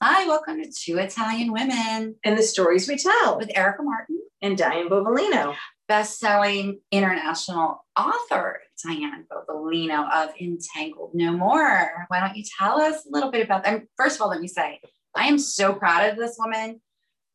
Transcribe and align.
Hi, 0.00 0.26
welcome 0.26 0.62
to 0.62 0.70
Two 0.70 0.98
Italian 0.98 1.52
Women. 1.52 2.16
And 2.24 2.38
the 2.38 2.42
stories 2.42 2.88
we 2.88 2.96
tell. 2.96 3.38
With 3.38 3.50
Erica 3.56 3.82
Martin. 3.82 4.20
And 4.40 4.58
Diane 4.58 4.88
Bovalino, 4.88 5.54
best-selling 5.88 6.80
international 6.90 7.84
author 7.96 8.60
Diane 8.84 9.26
Bovalino 9.30 10.10
of 10.12 10.30
Entangled 10.40 11.12
No 11.14 11.32
More. 11.32 12.06
Why 12.08 12.20
don't 12.20 12.36
you 12.36 12.44
tell 12.58 12.80
us 12.80 13.06
a 13.06 13.10
little 13.10 13.30
bit 13.30 13.44
about 13.44 13.64
them? 13.64 13.88
First 13.96 14.16
of 14.16 14.22
all, 14.22 14.28
let 14.28 14.40
me 14.40 14.48
say 14.48 14.80
I 15.14 15.28
am 15.28 15.38
so 15.38 15.72
proud 15.74 16.10
of 16.10 16.16
this 16.16 16.36
woman, 16.38 16.80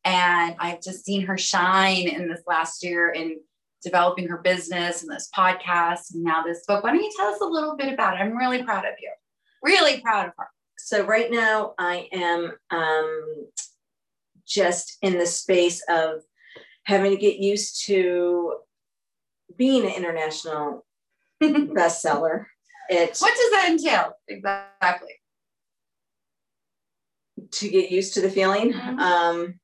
and 0.04 0.56
I've 0.58 0.82
just 0.82 1.04
seen 1.04 1.26
her 1.26 1.38
shine 1.38 2.08
in 2.08 2.28
this 2.28 2.42
last 2.46 2.84
year 2.84 3.10
in 3.10 3.40
developing 3.82 4.28
her 4.28 4.38
business 4.38 5.02
and 5.02 5.10
this 5.10 5.30
podcast 5.36 6.14
and 6.14 6.22
now 6.22 6.42
this 6.42 6.64
book. 6.66 6.82
Why 6.82 6.90
don't 6.90 7.02
you 7.02 7.12
tell 7.16 7.28
us 7.28 7.40
a 7.40 7.46
little 7.46 7.76
bit 7.76 7.92
about 7.92 8.14
it? 8.14 8.20
I'm 8.20 8.36
really 8.36 8.62
proud 8.62 8.84
of 8.84 8.94
you. 9.00 9.12
Really 9.62 10.00
proud 10.00 10.26
of 10.26 10.32
her. 10.38 10.48
So 10.78 11.04
right 11.04 11.30
now 11.30 11.74
I 11.78 12.08
am 12.12 12.52
um, 12.70 13.46
just 14.46 14.98
in 15.02 15.18
the 15.18 15.26
space 15.26 15.82
of 15.88 16.22
having 16.84 17.10
to 17.10 17.16
get 17.16 17.38
used 17.38 17.84
to 17.86 18.54
being 19.56 19.84
an 19.84 19.92
international 19.92 20.86
bestseller. 21.42 22.46
It 22.88 23.18
what 23.18 23.36
does 23.36 23.50
that 23.50 23.68
entail 23.70 24.12
exactly? 24.28 25.14
To 27.50 27.68
get 27.68 27.90
used 27.90 28.14
to 28.14 28.22
the 28.22 28.30
feeling. 28.30 28.72
Mm-hmm. 28.72 28.98
Um, 28.98 29.60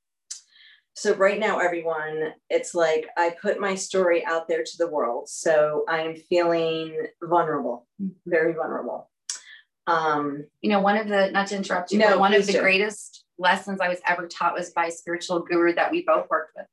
so 0.94 1.12
right 1.16 1.40
now 1.40 1.58
everyone 1.58 2.32
it's 2.50 2.74
like 2.74 3.08
i 3.16 3.34
put 3.42 3.60
my 3.60 3.74
story 3.74 4.24
out 4.24 4.48
there 4.48 4.62
to 4.62 4.76
the 4.78 4.88
world. 4.88 5.28
So 5.28 5.84
i'm 5.88 6.16
feeling 6.16 7.06
vulnerable 7.22 7.86
mm-hmm. 8.00 8.12
very 8.26 8.54
vulnerable. 8.54 9.10
Um 9.86 10.44
you 10.60 10.70
know 10.70 10.80
one 10.80 10.96
of 10.96 11.08
the 11.08 11.30
not 11.30 11.48
to 11.48 11.56
interrupt 11.56 11.92
you 11.92 11.98
no, 11.98 12.10
but 12.10 12.20
one 12.20 12.34
of 12.34 12.46
the 12.46 12.52
do. 12.52 12.60
greatest 12.60 13.24
lessons 13.36 13.80
i 13.80 13.88
was 13.88 13.98
ever 14.06 14.28
taught 14.28 14.54
was 14.54 14.70
by 14.70 14.86
a 14.86 14.90
spiritual 14.92 15.40
guru 15.40 15.74
that 15.74 15.90
we 15.90 16.04
both 16.06 16.30
worked 16.30 16.52
with. 16.56 16.66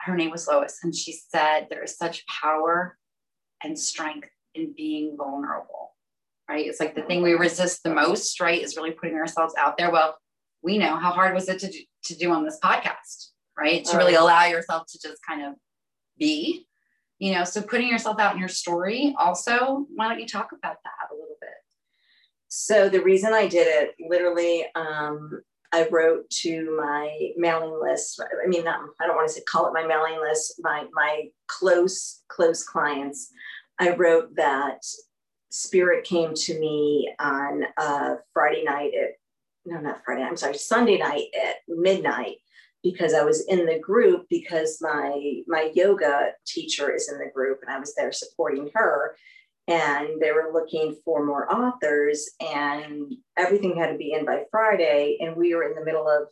Her 0.00 0.16
name 0.16 0.30
was 0.30 0.48
lois 0.48 0.78
and 0.82 0.94
she 0.94 1.12
said 1.12 1.66
there 1.68 1.84
is 1.84 1.96
such 1.96 2.26
power 2.26 2.96
and 3.62 3.78
strength 3.78 4.30
in 4.54 4.72
being 4.74 5.16
vulnerable 5.16 5.90
right? 6.48 6.66
It's 6.66 6.80
like 6.80 6.96
the 6.96 7.02
thing 7.02 7.22
we 7.22 7.34
resist 7.34 7.84
the 7.84 7.94
most 7.94 8.40
right 8.40 8.60
is 8.60 8.76
really 8.76 8.90
putting 8.90 9.14
ourselves 9.14 9.54
out 9.56 9.76
there. 9.76 9.92
Well 9.92 10.18
we 10.62 10.78
know 10.78 10.96
how 10.96 11.10
hard 11.10 11.34
was 11.34 11.48
it 11.48 11.58
to 11.60 11.70
do, 11.70 11.78
to 12.04 12.16
do 12.16 12.30
on 12.32 12.44
this 12.44 12.58
podcast, 12.62 13.28
right? 13.58 13.84
To 13.86 13.96
really 13.96 14.14
allow 14.14 14.44
yourself 14.44 14.86
to 14.88 14.98
just 15.02 15.20
kind 15.26 15.44
of 15.44 15.54
be, 16.18 16.66
you 17.18 17.32
know, 17.32 17.44
so 17.44 17.62
putting 17.62 17.88
yourself 17.88 18.18
out 18.18 18.34
in 18.34 18.40
your 18.40 18.48
story 18.48 19.14
also, 19.18 19.86
why 19.94 20.08
don't 20.08 20.20
you 20.20 20.26
talk 20.26 20.50
about 20.52 20.76
that 20.84 21.10
a 21.10 21.14
little 21.14 21.36
bit? 21.40 21.50
So 22.48 22.88
the 22.88 23.02
reason 23.02 23.32
I 23.32 23.46
did 23.46 23.66
it, 23.66 23.94
literally, 24.00 24.66
um, 24.74 25.42
I 25.72 25.86
wrote 25.90 26.28
to 26.42 26.76
my 26.76 27.30
mailing 27.36 27.78
list. 27.80 28.20
I 28.20 28.48
mean, 28.48 28.64
not, 28.64 28.80
I 29.00 29.06
don't 29.06 29.14
want 29.14 29.28
to 29.28 29.34
say 29.34 29.42
call 29.42 29.68
it 29.68 29.72
my 29.72 29.86
mailing 29.86 30.20
list, 30.20 30.54
my 30.60 30.86
my 30.92 31.26
close, 31.46 32.22
close 32.28 32.64
clients. 32.64 33.30
I 33.78 33.90
wrote 33.94 34.34
that 34.36 34.82
spirit 35.50 36.04
came 36.04 36.34
to 36.34 36.58
me 36.58 37.12
on 37.20 37.64
a 37.78 38.16
Friday 38.32 38.64
night 38.64 38.92
at 39.00 39.10
no, 39.70 39.80
not 39.80 40.04
Friday, 40.04 40.22
I'm 40.22 40.36
sorry, 40.36 40.54
Sunday 40.58 40.98
night 40.98 41.26
at 41.40 41.56
midnight 41.68 42.38
because 42.82 43.14
I 43.14 43.22
was 43.22 43.46
in 43.46 43.66
the 43.66 43.78
group 43.78 44.26
because 44.28 44.78
my 44.80 45.42
my 45.46 45.70
yoga 45.74 46.32
teacher 46.46 46.92
is 46.92 47.10
in 47.10 47.18
the 47.18 47.30
group 47.32 47.60
and 47.62 47.70
I 47.70 47.78
was 47.78 47.94
there 47.94 48.12
supporting 48.12 48.70
her. 48.74 49.16
And 49.68 50.20
they 50.20 50.32
were 50.32 50.50
looking 50.52 50.96
for 51.04 51.24
more 51.24 51.52
authors 51.52 52.28
and 52.40 53.14
everything 53.36 53.76
had 53.76 53.92
to 53.92 53.98
be 53.98 54.12
in 54.12 54.24
by 54.24 54.42
Friday. 54.50 55.18
And 55.20 55.36
we 55.36 55.54
were 55.54 55.62
in 55.62 55.76
the 55.76 55.84
middle 55.84 56.08
of 56.08 56.28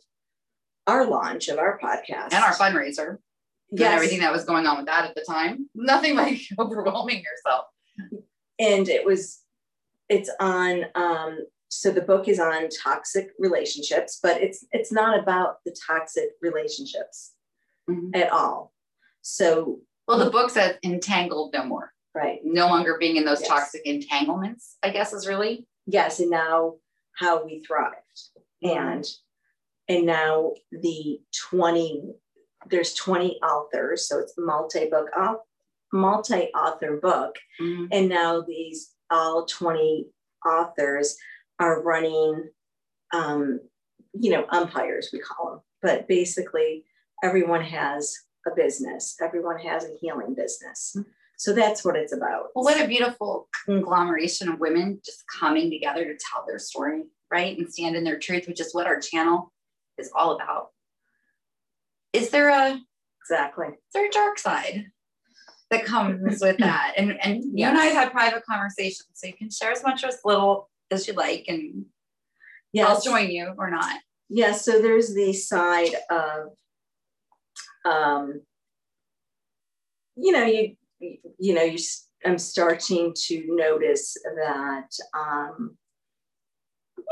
our 0.87 1.05
launch 1.05 1.47
of 1.47 1.57
our 1.57 1.79
podcast. 1.79 2.33
And 2.33 2.43
our 2.43 2.53
fundraiser. 2.53 3.19
Yes. 3.71 3.85
and 3.85 3.95
everything 3.95 4.19
that 4.21 4.33
was 4.33 4.45
going 4.45 4.65
on 4.65 4.77
with 4.77 4.87
that 4.87 5.05
at 5.05 5.15
the 5.15 5.21
time. 5.21 5.69
Nothing 5.75 6.15
like 6.15 6.41
overwhelming 6.59 7.23
yourself. 7.23 7.65
And 8.57 8.89
it 8.89 9.05
was 9.05 9.39
it's 10.09 10.29
on 10.39 10.85
um, 10.95 11.39
so 11.69 11.91
the 11.91 12.01
book 12.01 12.27
is 12.27 12.39
on 12.39 12.67
toxic 12.69 13.29
relationships 13.39 14.19
but 14.21 14.41
it's 14.41 14.65
it's 14.71 14.91
not 14.91 15.17
about 15.17 15.57
the 15.65 15.75
toxic 15.87 16.29
relationships 16.41 17.33
mm-hmm. 17.89 18.09
at 18.13 18.31
all 18.31 18.73
so 19.21 19.79
well 20.07 20.17
the 20.17 20.29
book 20.29 20.49
says 20.49 20.75
entangled 20.83 21.53
no 21.53 21.63
more 21.63 21.93
right 22.15 22.39
no 22.43 22.67
longer 22.67 22.97
being 22.99 23.15
in 23.15 23.25
those 23.25 23.39
yes. 23.41 23.49
toxic 23.49 23.81
entanglements 23.85 24.77
i 24.83 24.89
guess 24.89 25.13
is 25.13 25.27
really 25.27 25.65
yes 25.85 26.19
and 26.19 26.29
now 26.29 26.73
how 27.17 27.45
we 27.45 27.63
thrived 27.63 27.95
mm-hmm. 28.63 28.77
and 28.77 29.05
and 29.87 30.05
now 30.05 30.53
the 30.71 31.19
20 31.49 32.13
there's 32.69 32.93
20 32.95 33.39
authors 33.41 34.07
so 34.07 34.19
it's 34.19 34.33
multi-book 34.37 35.07
multi-author 35.93 36.97
book 36.97 37.35
mm-hmm. 37.61 37.85
and 37.91 38.09
now 38.09 38.41
these 38.41 38.93
all 39.09 39.45
20 39.45 40.07
authors 40.45 41.17
are 41.59 41.81
running, 41.81 42.49
um, 43.13 43.59
you 44.13 44.31
know, 44.31 44.45
umpires, 44.49 45.09
we 45.11 45.19
call 45.19 45.51
them. 45.51 45.59
But 45.81 46.07
basically, 46.07 46.85
everyone 47.23 47.63
has 47.63 48.15
a 48.47 48.55
business, 48.55 49.15
everyone 49.21 49.59
has 49.59 49.83
a 49.83 49.95
healing 49.99 50.33
business. 50.35 50.95
So 51.37 51.53
that's 51.53 51.85
what 51.85 51.95
it's 51.95 52.11
about. 52.11 52.47
Well, 52.53 52.65
what 52.65 52.81
a 52.81 52.87
beautiful 52.87 53.47
conglomeration 53.65 54.49
of 54.49 54.59
women 54.59 54.99
just 55.05 55.23
coming 55.39 55.69
together 55.71 56.03
to 56.03 56.11
tell 56.11 56.45
their 56.45 56.59
story, 56.59 57.03
right? 57.31 57.57
And 57.57 57.71
stand 57.71 57.95
in 57.95 58.03
their 58.03 58.19
truth, 58.19 58.45
which 58.47 58.59
is 58.59 58.73
what 58.73 58.87
our 58.87 58.99
channel 58.99 59.53
is 59.97 60.11
all 60.13 60.35
about. 60.35 60.67
Is 62.11 62.29
there 62.29 62.49
a 62.49 62.79
exactly 63.21 63.67
is 63.67 63.93
there 63.93 64.07
a 64.07 64.11
dark 64.11 64.37
side 64.37 64.87
that 65.71 65.85
comes 65.85 66.41
with 66.41 66.57
that? 66.57 66.93
And 66.97 67.17
and 67.23 67.43
you 67.43 67.51
yes. 67.53 67.69
and 67.69 67.79
I 67.79 67.85
have 67.85 67.95
had 67.95 68.11
private 68.11 68.43
conversations, 68.45 69.07
so 69.13 69.27
you 69.27 69.33
can 69.33 69.49
share 69.49 69.71
as 69.71 69.83
much 69.83 70.03
as 70.03 70.19
little 70.25 70.68
as 70.91 71.07
you 71.07 71.13
like 71.13 71.45
and 71.47 71.85
yes. 72.73 72.87
I'll 72.87 73.01
join 73.01 73.29
you 73.29 73.53
or 73.57 73.69
not. 73.69 73.99
Yeah, 74.29 74.51
so 74.51 74.81
there's 74.81 75.13
the 75.13 75.33
side 75.33 75.95
of 76.09 76.49
um 77.85 78.41
you 80.15 80.31
know, 80.31 80.43
you 80.43 80.75
you 81.39 81.53
know, 81.53 81.63
you 81.63 81.77
I'm 82.25 82.37
starting 82.37 83.13
to 83.27 83.43
notice 83.47 84.15
that 84.23 84.89
um 85.17 85.77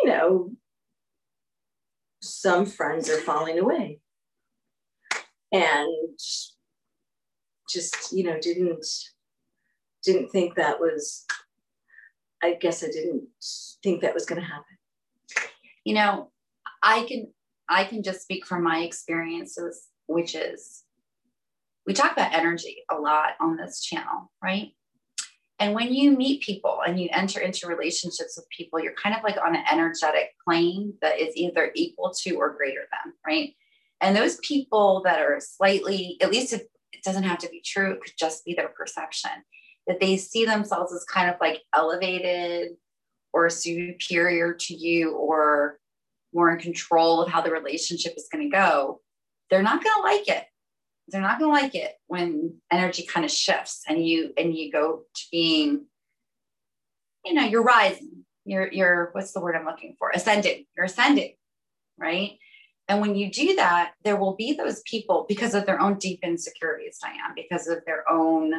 you 0.04 0.10
know 0.10 0.52
some 2.22 2.66
friends 2.66 3.10
are 3.10 3.20
falling 3.20 3.58
away 3.60 4.00
and 5.52 6.20
just 7.70 8.12
you 8.12 8.24
know 8.24 8.38
didn't 8.42 8.86
didn't 10.04 10.30
think 10.30 10.56
that 10.56 10.80
was 10.80 11.26
I 12.42 12.54
guess 12.54 12.84
I 12.84 12.88
didn't 12.88 13.24
think 13.84 14.02
that 14.02 14.14
was 14.14 14.26
going 14.26 14.42
to 14.42 14.48
happen. 14.48 15.50
You 15.84 15.96
know, 15.96 16.32
I 16.84 17.06
can 17.08 17.32
I 17.70 17.84
can 17.84 18.04
just 18.04 18.22
speak 18.22 18.46
from 18.46 18.64
my 18.64 18.80
experiences, 18.80 19.88
which 20.08 20.36
is 20.36 20.84
we 21.86 21.94
talk 21.94 22.12
about 22.12 22.34
energy 22.34 22.84
a 22.92 22.96
lot 22.96 23.32
on 23.40 23.58
this 23.58 23.82
channel, 23.82 24.32
right? 24.44 24.72
And 25.60 25.74
when 25.74 25.92
you 25.92 26.12
meet 26.12 26.44
people 26.44 26.82
and 26.86 27.00
you 27.00 27.10
enter 27.12 27.40
into 27.40 27.68
relationships 27.68 28.38
with 28.38 28.48
people, 28.56 28.80
you're 28.80 28.94
kind 28.94 29.16
of 29.16 29.24
like 29.24 29.38
on 29.38 29.56
an 29.56 29.64
energetic 29.72 30.36
plane 30.46 30.94
that 31.02 31.20
is 31.20 31.36
either 31.36 31.72
equal 31.76 32.14
to 32.24 32.36
or 32.36 32.56
greater 32.56 32.82
than, 32.92 33.14
right? 33.26 33.56
And 34.00 34.16
those 34.16 34.38
people 34.38 35.02
that 35.06 35.20
are 35.20 35.40
slightly, 35.40 36.18
at 36.22 36.30
least 36.30 36.54
it, 36.54 36.70
it 36.94 37.04
doesn't 37.04 37.24
have 37.24 37.40
to 37.40 37.50
be 37.50 37.64
true, 37.66 37.94
it 37.94 38.02
could 38.02 38.14
just 38.20 38.46
be 38.46 38.54
their 38.54 38.68
perception 38.68 39.32
that 39.88 40.00
they 40.00 40.18
see 40.18 40.46
themselves 40.46 40.94
as 40.94 41.06
kind 41.06 41.30
of 41.30 41.38
like 41.40 41.64
elevated 41.74 42.72
or 43.34 43.50
superior 43.50 44.54
to 44.54 44.74
you 44.74 45.16
or 45.16 45.80
more 46.34 46.52
in 46.52 46.60
control 46.60 47.22
of 47.22 47.30
how 47.30 47.42
the 47.42 47.52
relationship 47.52 48.14
is 48.18 48.28
going 48.32 48.50
to 48.50 48.56
go, 48.56 49.02
they're 49.50 49.64
not 49.64 49.84
going 49.84 49.96
to 49.96 50.02
like 50.02 50.28
it. 50.28 50.44
They're 51.08 51.22
not 51.22 51.40
going 51.40 51.56
to 51.56 51.64
like 51.64 51.76
it 51.76 51.94
when 52.08 52.56
energy 52.72 53.06
kind 53.06 53.26
of 53.26 53.32
shifts 53.32 53.84
and 53.88 54.06
you 54.06 54.34
and 54.38 54.54
you 54.54 54.72
go 54.72 55.04
to 55.16 55.24
being, 55.32 55.86
you 57.24 57.34
know, 57.34 57.46
you're 57.46 57.64
rising. 57.64 58.26
You're 58.44 58.72
you're 58.72 59.10
what's 59.14 59.32
the 59.32 59.40
word 59.40 59.56
I'm 59.56 59.66
looking 59.66 59.96
for? 59.98 60.12
Ascending. 60.14 60.66
You're 60.76 60.86
ascending, 60.86 61.36
right? 61.98 62.38
And 62.90 63.00
when 63.02 63.16
you 63.16 63.32
do 63.32 63.56
that, 63.56 63.94
there 64.04 64.18
will 64.18 64.36
be 64.36 64.54
those 64.54 64.82
people 64.82 65.26
because 65.28 65.54
of 65.54 65.66
their 65.66 65.80
own 65.80 65.98
deep 65.98 66.20
insecurities, 66.24 67.00
Diane, 67.02 67.34
because 67.36 67.68
of 67.68 67.80
their 67.86 68.10
own 68.10 68.54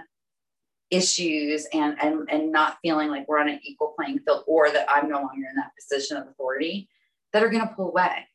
issues 0.91 1.67
and 1.73 1.97
and 2.01 2.29
and 2.31 2.51
not 2.51 2.79
feeling 2.83 3.09
like 3.09 3.29
we're 3.29 3.39
on 3.39 3.49
an 3.49 3.61
equal 3.63 3.95
playing 3.97 4.21
field 4.21 4.45
or 4.47 4.71
that 4.71 4.87
I'm 4.91 5.09
no 5.09 5.17
longer 5.17 5.47
in 5.49 5.57
that 5.57 5.73
position 5.79 6.17
of 6.17 6.27
authority 6.29 6.89
that 7.33 7.43
are 7.43 7.51
going 7.51 7.67
to 7.67 7.75
pull 7.75 7.89
away. 7.89 8.27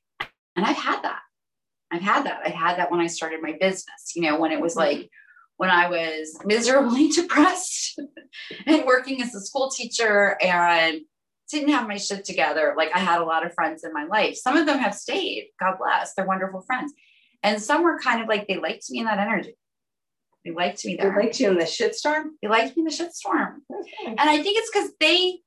And 0.56 0.66
I've 0.66 0.78
had 0.78 1.02
that. 1.02 1.22
I've 1.92 2.02
had 2.02 2.26
that. 2.26 2.42
I 2.46 2.50
had 2.50 2.78
that 2.78 2.92
when 2.92 3.00
I 3.00 3.08
started 3.08 3.42
my 3.42 3.54
business, 3.60 4.14
you 4.16 4.22
know, 4.22 4.40
when 4.40 4.52
it 4.52 4.62
was 4.62 4.76
mm-hmm. 4.76 5.00
like, 5.00 5.10
when 5.58 5.70
I 5.70 5.90
was 5.90 6.38
miserably 6.46 7.10
depressed 7.12 8.00
and 8.66 8.86
working 8.86 9.22
as 9.22 9.34
a 9.34 9.42
school 9.42 9.70
teacher 9.70 10.38
and 10.42 11.02
didn't 11.50 11.70
have 11.70 11.88
my 11.88 11.98
shit 11.98 12.26
together. 12.26 12.74
Like 12.76 12.90
I 12.96 13.00
had 13.00 13.22
a 13.22 13.26
lot 13.26 13.46
of 13.46 13.54
friends 13.54 13.84
in 13.84 13.94
my 13.94 14.06
life. 14.06 14.36
Some 14.36 14.58
of 14.58 14.66
them 14.66 14.80
have 14.80 14.96
stayed, 14.96 15.50
God 15.60 15.78
bless, 15.78 16.14
they're 16.14 16.26
wonderful 16.26 16.62
friends. 16.62 16.94
And 17.44 17.62
some 17.62 17.84
were 17.84 18.00
kind 18.00 18.22
of 18.22 18.28
like 18.28 18.48
they 18.48 18.58
liked 18.58 18.90
me 18.90 19.00
in 19.00 19.06
that 19.06 19.20
energy. 19.20 19.56
They 20.46 20.52
liked 20.52 20.86
me 20.86 20.98
there. 20.98 21.12
They 21.12 21.24
liked 21.26 21.40
you 21.40 21.50
in 21.50 21.58
the 21.58 21.64
shitstorm? 21.64 22.32
They 22.42 22.50
liked 22.50 22.76
me 22.76 22.82
in 22.82 22.86
the 22.86 22.92
shitstorm. 22.92 23.58
Okay. 23.72 24.08
And 24.08 24.20
I 24.20 24.42
think 24.42 24.58
it's 24.58 24.70
because 24.72 24.92
they 25.00 25.40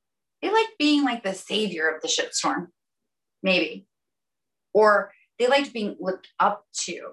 they 0.42 0.50
like 0.50 0.68
being 0.78 1.04
like 1.04 1.22
the 1.22 1.34
savior 1.34 1.88
of 1.88 2.02
the 2.02 2.08
shitstorm, 2.08 2.68
maybe. 3.42 3.86
Or 4.72 5.12
they 5.38 5.48
liked 5.48 5.72
being 5.72 5.96
looked 6.00 6.28
up 6.38 6.64
to 6.84 7.12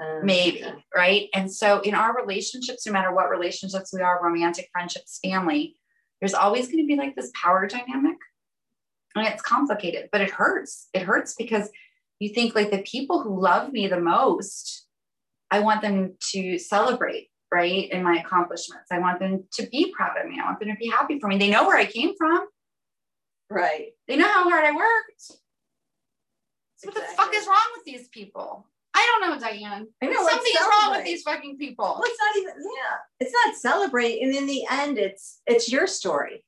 um, 0.00 0.24
maybe 0.24 0.64
right 0.96 1.28
and 1.34 1.52
so 1.52 1.80
in 1.80 1.94
our 1.94 2.16
relationships 2.16 2.86
no 2.86 2.92
matter 2.92 3.14
what 3.14 3.28
relationships 3.28 3.92
we 3.92 4.00
are 4.00 4.22
romantic 4.22 4.68
friendships 4.72 5.18
family 5.22 5.76
there's 6.20 6.32
always 6.32 6.66
going 6.66 6.78
to 6.78 6.86
be 6.86 6.96
like 6.96 7.14
this 7.14 7.30
power 7.34 7.66
dynamic 7.66 8.16
and 9.14 9.26
it's 9.26 9.42
complicated 9.42 10.08
but 10.10 10.22
it 10.22 10.30
hurts 10.30 10.88
it 10.94 11.02
hurts 11.02 11.34
because 11.36 11.68
you 12.18 12.30
think 12.30 12.54
like 12.54 12.70
the 12.70 12.82
people 12.82 13.22
who 13.22 13.42
love 13.42 13.72
me 13.72 13.88
the 13.88 14.00
most 14.00 14.86
i 15.50 15.60
want 15.60 15.82
them 15.82 16.14
to 16.20 16.58
celebrate 16.58 17.28
right 17.52 17.90
in 17.90 18.02
my 18.02 18.16
accomplishments 18.16 18.86
i 18.90 18.98
want 18.98 19.18
them 19.18 19.44
to 19.52 19.66
be 19.68 19.92
proud 19.92 20.16
of 20.16 20.28
me 20.28 20.38
i 20.40 20.44
want 20.44 20.58
them 20.60 20.68
to 20.68 20.76
be 20.76 20.88
happy 20.88 21.18
for 21.18 21.28
me 21.28 21.38
they 21.38 21.50
know 21.50 21.66
where 21.66 21.76
i 21.76 21.84
came 21.84 22.14
from 22.16 22.46
right 23.50 23.88
they 24.08 24.16
know 24.16 24.28
how 24.28 24.48
hard 24.48 24.64
i 24.64 24.72
worked 24.72 25.20
so 25.20 26.88
exactly. 26.88 27.02
what 27.02 27.10
the 27.10 27.16
fuck 27.16 27.34
is 27.34 27.46
wrong 27.46 27.66
with 27.76 27.84
these 27.84 28.08
people 28.08 28.66
I 28.92 29.18
don't 29.20 29.30
know, 29.30 29.38
Diane. 29.38 29.86
I 30.02 30.06
know 30.06 30.28
something's 30.28 30.58
wrong 30.60 30.96
with 30.96 31.04
these 31.04 31.22
fucking 31.22 31.58
people. 31.58 31.84
Well, 31.84 32.02
it's 32.04 32.18
not 32.18 32.36
even. 32.36 32.54
Yeah, 32.62 32.96
it's 33.20 33.32
not 33.32 33.54
celebrate, 33.56 34.20
and 34.20 34.34
in 34.34 34.46
the 34.46 34.64
end, 34.68 34.98
it's 34.98 35.40
it's 35.46 35.70
your 35.70 35.86
story. 35.86 36.44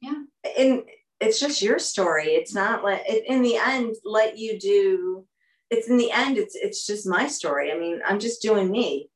Yeah, 0.00 0.22
and 0.58 0.82
it's 1.20 1.40
just 1.40 1.62
your 1.62 1.78
story. 1.78 2.28
It's 2.28 2.54
not 2.54 2.84
like 2.84 3.02
in 3.06 3.42
the 3.42 3.56
end, 3.56 3.96
let 4.04 4.38
you 4.38 4.58
do. 4.58 5.26
It's 5.70 5.88
in 5.88 5.96
the 5.96 6.10
end, 6.12 6.38
it's 6.38 6.54
it's 6.54 6.86
just 6.86 7.06
my 7.06 7.26
story. 7.26 7.72
I 7.72 7.78
mean, 7.78 8.00
I'm 8.06 8.20
just 8.20 8.42
doing 8.42 8.70
me. 8.70 9.10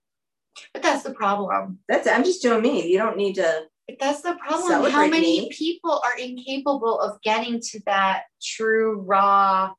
But 0.73 0.83
that's 0.83 1.03
the 1.03 1.15
problem. 1.15 1.79
That's 1.89 2.09
I'm 2.09 2.25
just 2.25 2.43
doing 2.43 2.63
me. 2.63 2.91
You 2.91 2.99
don't 2.99 3.17
need 3.17 3.35
to. 3.35 3.63
But 3.87 3.99
that's 4.01 4.23
the 4.23 4.35
problem. 4.35 4.91
How 4.91 5.07
many 5.07 5.41
me. 5.41 5.51
people 5.51 6.01
are 6.05 6.19
incapable 6.19 7.01
of 7.01 7.21
getting 7.23 7.61
to 7.61 7.81
that 7.87 8.25
true, 8.41 9.01
raw, 9.01 9.73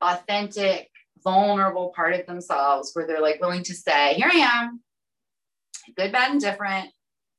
authentic 0.00 0.90
vulnerable 1.24 1.92
part 1.96 2.14
of 2.14 2.26
themselves 2.26 2.90
where 2.92 3.06
they're 3.06 3.22
like 3.22 3.40
willing 3.40 3.62
to 3.64 3.74
say, 3.74 4.14
here 4.14 4.30
I 4.30 4.36
am, 4.36 4.80
good, 5.96 6.12
bad, 6.12 6.32
and 6.32 6.40
different. 6.40 6.90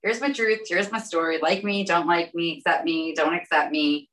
Here's 0.02 0.20
my 0.20 0.32
truth. 0.32 0.62
Here's 0.68 0.92
my 0.92 1.00
story. 1.00 1.40
Like 1.42 1.64
me, 1.64 1.84
don't 1.84 2.08
like 2.08 2.34
me, 2.36 2.58
accept 2.58 2.84
me, 2.84 3.14
don't 3.16 3.34
accept 3.34 3.72
me. 3.72 4.10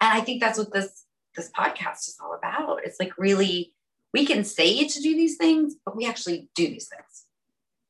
And 0.00 0.12
I 0.12 0.20
think 0.20 0.40
that's 0.40 0.58
what 0.58 0.72
this 0.72 1.04
this 1.34 1.50
podcast 1.50 2.06
is 2.08 2.16
all 2.22 2.34
about. 2.34 2.80
It's 2.84 3.00
like 3.00 3.18
really, 3.18 3.72
we 4.14 4.24
can 4.24 4.44
say 4.44 4.86
to 4.86 5.00
do 5.00 5.14
these 5.14 5.36
things, 5.36 5.74
but 5.84 5.96
we 5.96 6.06
actually 6.06 6.48
do 6.54 6.66
these 6.66 6.88
things. 6.88 7.26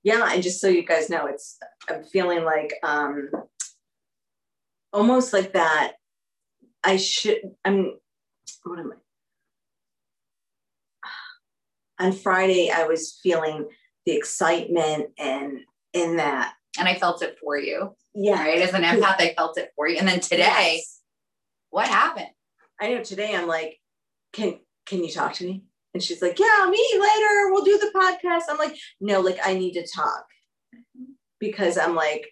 Yeah, 0.03 0.32
and 0.32 0.43
just 0.43 0.61
so 0.61 0.69
you 0.69 0.85
guys 0.85 1.09
know, 1.09 1.26
it's 1.26 1.59
I'm 1.88 2.03
feeling 2.05 2.44
like 2.44 2.75
um 2.82 3.31
almost 4.93 5.32
like 5.32 5.53
that. 5.53 5.93
I 6.82 6.97
should. 6.97 7.38
I'm. 7.65 7.99
What 8.65 8.81
am 8.81 8.93
I? 8.93 8.97
on 11.99 12.12
Friday, 12.12 12.70
I 12.70 12.87
was 12.87 13.19
feeling 13.23 13.69
the 14.06 14.12
excitement 14.12 15.11
and 15.19 15.61
in 15.93 16.17
that. 16.17 16.55
And 16.79 16.88
I 16.88 16.97
felt 16.97 17.23
it 17.23 17.38
for 17.41 17.56
you. 17.56 17.94
Yeah. 18.15 18.43
Right. 18.43 18.61
As 18.61 18.75
an 18.75 18.82
empath, 18.82 19.20
I 19.20 19.35
felt 19.37 19.59
it 19.59 19.70
for 19.77 19.87
you. 19.88 19.99
And 19.99 20.09
then 20.09 20.20
today, 20.20 20.77
yes. 20.79 21.00
what 21.70 21.88
happened? 21.88 22.31
I 22.81 22.94
know 22.94 23.03
today 23.03 23.35
I'm 23.35 23.47
like, 23.47 23.79
can 24.32 24.59
can 24.87 25.05
you 25.05 25.11
talk 25.11 25.35
to 25.35 25.44
me? 25.44 25.62
And 25.94 26.02
she's 26.02 26.20
like, 26.20 26.38
Yeah, 26.38 26.50
I'll 26.58 26.70
meet 26.70 26.93
you 26.93 27.00
later. 27.00 27.52
We'll 27.52 27.64
do 27.64 27.79
the 27.79 27.93
podcast. 27.94 28.43
I'm 28.50 28.58
like, 28.58 28.76
no, 29.00 29.20
like 29.20 29.38
I 29.44 29.55
need 29.55 29.75
to 29.75 29.87
talk. 29.87 30.26
Because 31.38 31.79
I'm 31.79 31.94
like, 31.94 32.26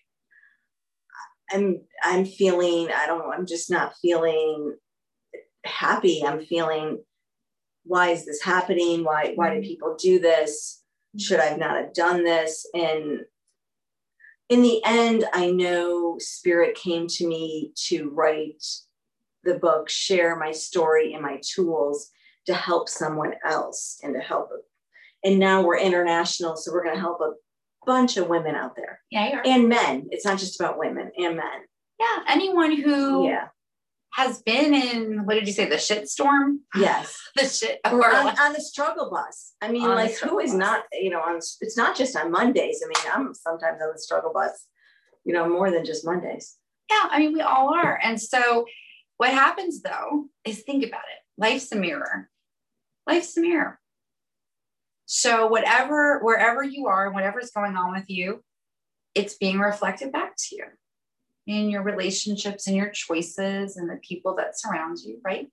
I'm 1.52 1.82
I'm 2.02 2.24
feeling, 2.24 2.90
I 2.92 3.06
don't 3.06 3.20
know, 3.20 3.32
I'm 3.32 3.46
just 3.46 3.70
not 3.70 3.94
feeling 4.02 4.76
happy. 5.64 6.24
I'm 6.26 6.44
feeling 6.44 7.02
why 7.84 8.10
is 8.10 8.26
this 8.26 8.42
happening? 8.42 9.04
Why 9.04 9.32
why 9.36 9.50
do 9.50 9.56
mm-hmm. 9.56 9.68
people 9.68 9.96
do 9.98 10.18
this? 10.18 10.82
Should 11.18 11.40
I 11.40 11.56
not 11.56 11.76
have 11.76 11.94
done 11.94 12.24
this? 12.24 12.66
And 12.74 13.20
in 14.48 14.62
the 14.62 14.82
end, 14.84 15.24
I 15.32 15.50
know 15.50 16.16
spirit 16.18 16.74
came 16.74 17.06
to 17.06 17.26
me 17.26 17.72
to 17.86 18.10
write 18.10 18.64
the 19.44 19.54
book, 19.54 19.88
share 19.88 20.36
my 20.36 20.52
story 20.52 21.14
and 21.14 21.22
my 21.22 21.40
tools 21.42 22.10
to 22.46 22.54
help 22.54 22.88
someone 22.88 23.34
else 23.44 23.98
and 24.02 24.14
to 24.14 24.20
help. 24.20 24.50
And 25.24 25.38
now 25.38 25.62
we're 25.62 25.78
international, 25.78 26.56
so 26.56 26.72
we're 26.72 26.84
going 26.84 26.96
to 26.96 27.00
help 27.00 27.20
a 27.20 27.32
bunch 27.86 28.16
of 28.16 28.28
women 28.28 28.54
out 28.54 28.74
there. 28.76 29.00
Yeah, 29.10 29.42
and 29.44 29.68
men. 29.68 30.08
It's 30.10 30.24
not 30.24 30.38
just 30.38 30.60
about 30.60 30.78
women 30.78 31.10
and 31.16 31.36
men. 31.36 31.60
Yeah, 32.00 32.18
anyone 32.28 32.80
who 32.80 33.28
yeah 33.28 33.48
has 34.12 34.42
been 34.42 34.74
in 34.74 35.24
what 35.24 35.34
did 35.34 35.46
you 35.46 35.52
say 35.52 35.68
the 35.68 35.78
shit 35.78 36.08
storm 36.08 36.60
yes 36.76 37.18
the 37.36 37.44
shit 37.46 37.80
or 37.86 38.06
on, 38.14 38.38
on, 38.38 38.52
the 38.52 38.60
struggle 38.60 39.10
bus 39.10 39.54
i 39.60 39.70
mean 39.70 39.88
like 39.88 40.16
who 40.18 40.38
is 40.38 40.50
bus. 40.50 40.58
not 40.58 40.84
you 40.92 41.10
know 41.10 41.20
on 41.20 41.36
it's 41.36 41.76
not 41.76 41.96
just 41.96 42.16
on 42.16 42.30
mondays 42.30 42.82
i 42.84 42.88
mean 42.88 43.12
i'm 43.14 43.34
sometimes 43.34 43.80
on 43.82 43.90
the 43.92 43.98
struggle 43.98 44.32
bus 44.32 44.66
you 45.24 45.32
know 45.32 45.48
more 45.48 45.70
than 45.70 45.84
just 45.84 46.04
mondays 46.04 46.56
yeah 46.90 47.08
i 47.10 47.18
mean 47.18 47.32
we 47.32 47.40
all 47.40 47.74
are 47.74 47.98
and 48.02 48.20
so 48.20 48.66
what 49.16 49.30
happens 49.30 49.82
though 49.82 50.26
is 50.44 50.62
think 50.62 50.84
about 50.84 51.00
it 51.00 51.40
life's 51.40 51.72
a 51.72 51.76
mirror 51.76 52.28
life's 53.06 53.36
a 53.36 53.40
mirror 53.40 53.78
so 55.06 55.46
whatever 55.46 56.20
wherever 56.20 56.62
you 56.62 56.86
are 56.86 57.12
whatever's 57.12 57.50
going 57.50 57.76
on 57.76 57.92
with 57.92 58.08
you 58.08 58.42
it's 59.14 59.34
being 59.34 59.58
reflected 59.58 60.12
back 60.12 60.34
to 60.36 60.56
you 60.56 60.64
in 61.46 61.70
your 61.70 61.82
relationships 61.82 62.66
and 62.66 62.76
your 62.76 62.90
choices 62.90 63.76
and 63.76 63.90
the 63.90 63.96
people 63.96 64.36
that 64.36 64.58
surround 64.58 64.98
you, 65.00 65.20
right? 65.24 65.48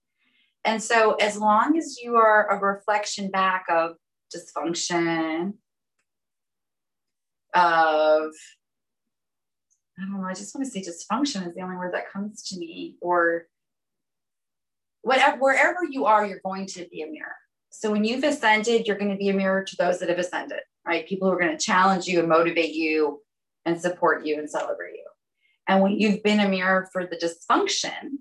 And 0.66 0.82
so, 0.82 1.16
as 1.16 1.38
long 1.38 1.78
as 1.78 2.00
you 2.02 2.16
are 2.16 2.48
a 2.50 2.60
reflection 2.60 3.32
back 3.32 3.66
of 3.70 3.96
dysfunction, 4.36 5.54
of, 7.56 8.32
I 9.98 10.02
don't 10.02 10.22
know, 10.22 10.28
I 10.28 10.34
just 10.34 10.54
want 10.54 10.66
to 10.66 10.72
say 10.72 10.82
dysfunction 10.82 11.48
is 11.48 11.56
the 11.56 11.62
only 11.62 11.78
word 11.78 11.94
that 11.94 12.12
comes 12.12 12.44
to 12.50 12.58
me, 12.58 12.98
or 13.02 13.48
whatever, 15.10 15.38
wherever 15.38 15.80
you 15.90 16.06
are, 16.06 16.24
you're 16.24 16.42
going 16.46 16.68
to 16.68 16.88
be 16.92 17.02
a 17.02 17.08
mirror. 17.08 17.36
So, 17.72 17.92
when 17.92 18.06
you've 18.06 18.24
ascended, 18.24 18.86
you're 18.86 18.98
going 18.98 19.12
to 19.12 19.18
be 19.18 19.30
a 19.30 19.34
mirror 19.34 19.64
to 19.64 19.76
those 19.76 20.00
that 20.00 20.10
have 20.10 20.20
ascended, 20.20 20.60
right? 20.86 21.08
People 21.08 21.28
who 21.28 21.34
are 21.34 21.40
going 21.40 21.58
to 21.58 21.64
challenge 21.64 22.06
you 22.06 22.20
and 22.20 22.30
motivate 22.30 22.76
you 22.76 23.22
and 23.66 23.82
support 23.82 24.24
you 24.26 24.38
and 24.38 24.50
celebrate 24.50 24.94
you. 24.94 25.06
And 25.68 25.82
when 25.82 25.94
you've 25.94 26.22
been 26.22 26.40
a 26.40 26.48
mirror 26.48 26.88
for 26.94 27.08
the 27.08 27.18
dysfunction, 27.18 28.20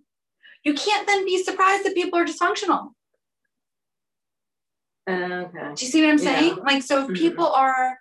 you 0.65 0.75
can't 0.75 1.07
then 1.07 1.27
be 1.27 1.43
surprised 1.43 1.85
that 1.85 1.95
people 1.95 2.19
are 2.19 2.25
dysfunctional. 2.25 2.93
Okay. 5.09 5.75
Do 5.75 5.85
you 5.85 5.91
see 5.91 6.03
what 6.03 6.11
I'm 6.11 6.19
saying? 6.19 6.57
Yeah. 6.57 6.63
Like, 6.65 6.83
so 6.83 7.01
if 7.01 7.05
mm-hmm. 7.05 7.15
people 7.15 7.47
are, 7.47 7.99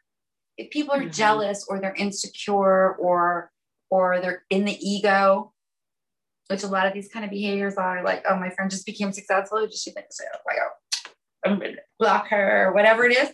if 0.58 0.70
people 0.72 0.94
are 0.94 1.02
mm-hmm. 1.02 1.12
jealous 1.12 1.66
or 1.70 1.80
they're 1.80 1.96
insecure 1.96 2.96
or, 2.96 3.52
or 3.90 4.20
they're 4.22 4.44
in 4.50 4.66
the 4.66 4.78
ego, 4.82 5.54
which 6.48 6.64
a 6.64 6.68
lot 6.68 6.88
of 6.88 6.94
these 6.94 7.10
kind 7.10 7.26
of 7.26 7.32
behaviors 7.32 7.76
are 7.76 8.04
like, 8.04 8.24
oh, 8.30 8.36
my 8.38 8.50
friend 8.50 8.72
just 8.72 8.86
became 8.86 9.12
successful. 9.12 9.66
Just 9.68 9.84
she 9.84 9.92
thinks, 9.92 10.20
oh, 10.22 10.38
like, 10.46 10.58
oh, 10.62 11.12
I'm 11.46 11.60
gonna 11.60 11.76
block 12.00 12.28
her, 12.30 12.68
or 12.68 12.74
whatever 12.74 13.06
it 13.06 13.16
is 13.16 13.32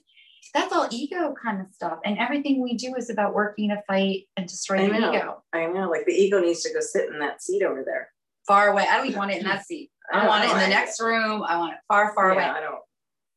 that's 0.53 0.71
all 0.71 0.87
ego 0.91 1.33
kind 1.41 1.59
of 1.61 1.67
stuff. 1.73 1.99
And 2.05 2.17
everything 2.19 2.61
we 2.61 2.75
do 2.75 2.95
is 2.95 3.09
about 3.09 3.33
working 3.33 3.69
to 3.69 3.81
fight 3.87 4.25
and 4.37 4.47
destroy 4.47 4.87
the 4.87 4.97
ego. 4.97 5.43
I 5.51 5.65
know. 5.65 5.89
Like 5.89 6.05
the 6.05 6.13
ego 6.13 6.39
needs 6.39 6.61
to 6.63 6.73
go 6.73 6.79
sit 6.79 7.09
in 7.09 7.19
that 7.19 7.41
seat 7.41 7.63
over 7.63 7.83
there. 7.83 8.09
Far 8.47 8.69
away. 8.69 8.85
I 8.89 8.97
don't 8.97 9.07
even 9.07 9.17
want 9.17 9.31
it 9.31 9.37
in 9.37 9.45
that 9.45 9.65
seat. 9.65 9.89
I, 10.11 10.21
I 10.21 10.27
want 10.27 10.43
it 10.43 10.51
in 10.51 10.57
the 10.57 10.67
next 10.67 10.99
room. 10.99 11.43
I 11.43 11.57
want 11.57 11.73
it 11.73 11.79
far, 11.87 12.13
far 12.13 12.29
yeah, 12.29 12.33
away. 12.33 12.43
I 12.43 12.61
don't. 12.61 12.82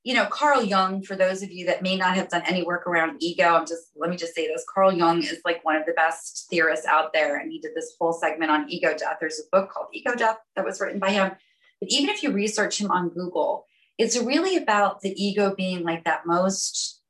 You 0.07 0.15
know, 0.15 0.27
Carl 0.27 0.63
Jung, 0.63 1.03
for 1.03 1.17
those 1.17 1.43
of 1.43 1.51
you 1.51 1.67
that 1.67 1.83
may 1.83 1.97
not 1.97 2.15
have 2.15 2.29
done 2.29 2.45
any 2.47 2.63
work 2.63 2.87
around 2.87 3.21
ego, 3.21 3.43
I'm 3.43 3.67
just, 3.67 3.89
let 3.97 4.09
me 4.09 4.17
just 4.17 4.37
say 4.37 4.47
this. 4.47 4.65
Carl 4.73 4.93
Jung 4.93 5.21
is 5.21 5.41
like 5.45 5.65
one 5.65 5.75
of 5.75 5.85
the 5.85 5.95
best 5.95 6.47
theorists 6.49 6.87
out 6.87 7.13
there. 7.13 7.39
And 7.39 7.51
he 7.51 7.59
did 7.59 7.73
this 7.75 7.97
whole 7.99 8.13
segment 8.13 8.53
on 8.53 8.71
ego 8.71 8.97
death. 8.97 9.17
There's 9.19 9.41
a 9.41 9.51
book 9.51 9.69
called 9.69 9.89
Ego 9.93 10.15
Death 10.15 10.39
that 10.55 10.65
was 10.65 10.81
written 10.81 11.01
by 11.01 11.11
him. 11.11 11.33
But 11.81 11.91
even 11.91 12.09
if 12.09 12.23
you 12.23 12.31
research 12.31 12.81
him 12.81 12.89
on 12.93 13.09
Google, 13.09 13.65
it's 13.99 14.17
really 14.17 14.57
about 14.57 15.01
the 15.01 15.13
ego 15.21 15.53
being 15.57 15.83
like 15.83 16.05
that 16.05 16.25
most 16.25 17.03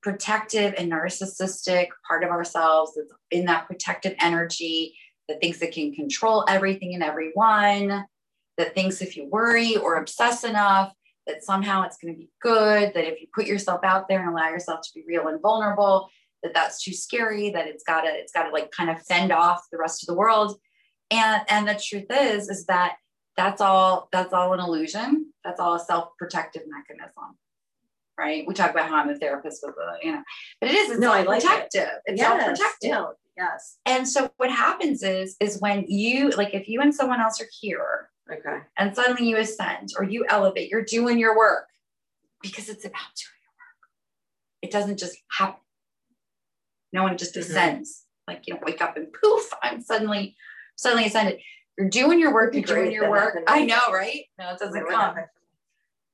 protective 0.00 0.74
and 0.78 0.92
narcissistic 0.92 1.88
part 2.06 2.22
of 2.22 2.30
ourselves 2.30 2.92
that's 2.94 3.12
in 3.32 3.46
that 3.46 3.66
protective 3.66 4.14
energy 4.20 4.96
that 5.26 5.40
thinks 5.40 5.60
it 5.60 5.74
can 5.74 5.92
control 5.92 6.44
everything 6.48 6.94
and 6.94 7.02
everyone, 7.02 8.04
that 8.58 8.76
thinks 8.76 9.02
if 9.02 9.16
you 9.16 9.26
worry 9.28 9.76
or 9.76 9.96
obsess 9.96 10.44
enough, 10.44 10.92
that 11.26 11.42
somehow 11.44 11.82
it's 11.84 11.96
going 11.96 12.14
to 12.14 12.18
be 12.18 12.30
good, 12.42 12.92
that 12.94 13.04
if 13.04 13.20
you 13.20 13.26
put 13.34 13.46
yourself 13.46 13.80
out 13.84 14.08
there 14.08 14.20
and 14.20 14.28
allow 14.30 14.48
yourself 14.50 14.80
to 14.82 14.90
be 14.94 15.02
real 15.06 15.28
and 15.28 15.40
vulnerable, 15.40 16.08
that 16.42 16.52
that's 16.54 16.82
too 16.82 16.92
scary, 16.92 17.50
that 17.50 17.66
it's 17.66 17.82
got 17.84 18.02
to 18.02 18.08
it's 18.08 18.32
got 18.32 18.44
to 18.44 18.50
like 18.50 18.70
kind 18.70 18.90
of 18.90 19.00
fend 19.02 19.32
off 19.32 19.64
the 19.72 19.78
rest 19.78 20.02
of 20.02 20.06
the 20.08 20.14
world. 20.14 20.58
And 21.10 21.42
and 21.48 21.66
the 21.68 21.74
truth 21.74 22.06
is 22.10 22.48
is 22.48 22.66
that 22.66 22.96
that's 23.36 23.60
all 23.60 24.08
that's 24.12 24.32
all 24.32 24.52
an 24.52 24.60
illusion. 24.60 25.32
That's 25.44 25.60
all 25.60 25.74
a 25.74 25.80
self-protective 25.80 26.62
mechanism. 26.66 27.36
Right. 28.16 28.44
We 28.46 28.54
talk 28.54 28.70
about 28.70 28.88
how 28.88 28.96
I'm 28.96 29.08
a 29.10 29.16
therapist 29.16 29.62
with 29.66 29.74
the, 29.74 30.06
you 30.06 30.12
know, 30.12 30.22
but 30.60 30.70
it 30.70 30.76
is 30.76 30.90
it's 30.92 31.00
No, 31.00 31.12
I 31.12 31.22
like 31.22 31.38
it. 31.38 31.42
self-protective. 31.42 31.88
It's 32.06 32.20
Yes, 32.20 32.28
self-protective. 32.28 32.88
yeah, 32.90 33.04
Yes. 33.36 33.78
And 33.86 34.08
so 34.08 34.30
what 34.36 34.50
happens 34.50 35.02
is 35.02 35.36
is 35.40 35.58
when 35.60 35.84
you 35.88 36.30
like 36.30 36.54
if 36.54 36.68
you 36.68 36.80
and 36.80 36.94
someone 36.94 37.20
else 37.20 37.40
are 37.40 37.48
here 37.60 38.10
Okay. 38.32 38.58
and 38.78 38.94
suddenly 38.94 39.28
you 39.28 39.36
ascend 39.36 39.90
or 39.98 40.04
you 40.04 40.24
elevate, 40.28 40.70
you're 40.70 40.84
doing 40.84 41.18
your 41.18 41.36
work 41.36 41.68
because 42.42 42.68
it's 42.70 42.84
about 42.84 43.00
doing 43.00 43.40
your 43.42 43.52
work. 43.58 43.88
It 44.62 44.70
doesn't 44.70 44.98
just 44.98 45.16
happen. 45.30 45.60
No 46.92 47.02
one 47.02 47.18
just 47.18 47.34
Mhm. 47.34 47.40
ascends, 47.40 48.06
like 48.26 48.46
you 48.46 48.54
know, 48.54 48.60
wake 48.64 48.80
up 48.80 48.96
and 48.96 49.12
poof, 49.12 49.52
I'm 49.62 49.80
suddenly 49.82 50.36
suddenly 50.76 51.06
ascended. 51.06 51.40
You're 51.78 51.88
doing 51.90 52.18
your 52.18 52.32
work, 52.32 52.54
you're 52.54 52.62
doing 52.62 52.92
your 52.92 53.10
work. 53.10 53.36
I 53.46 53.64
know, 53.66 53.92
right? 53.92 54.24
No, 54.38 54.52
it 54.54 54.58
doesn't 54.58 54.88
come. 54.88 55.16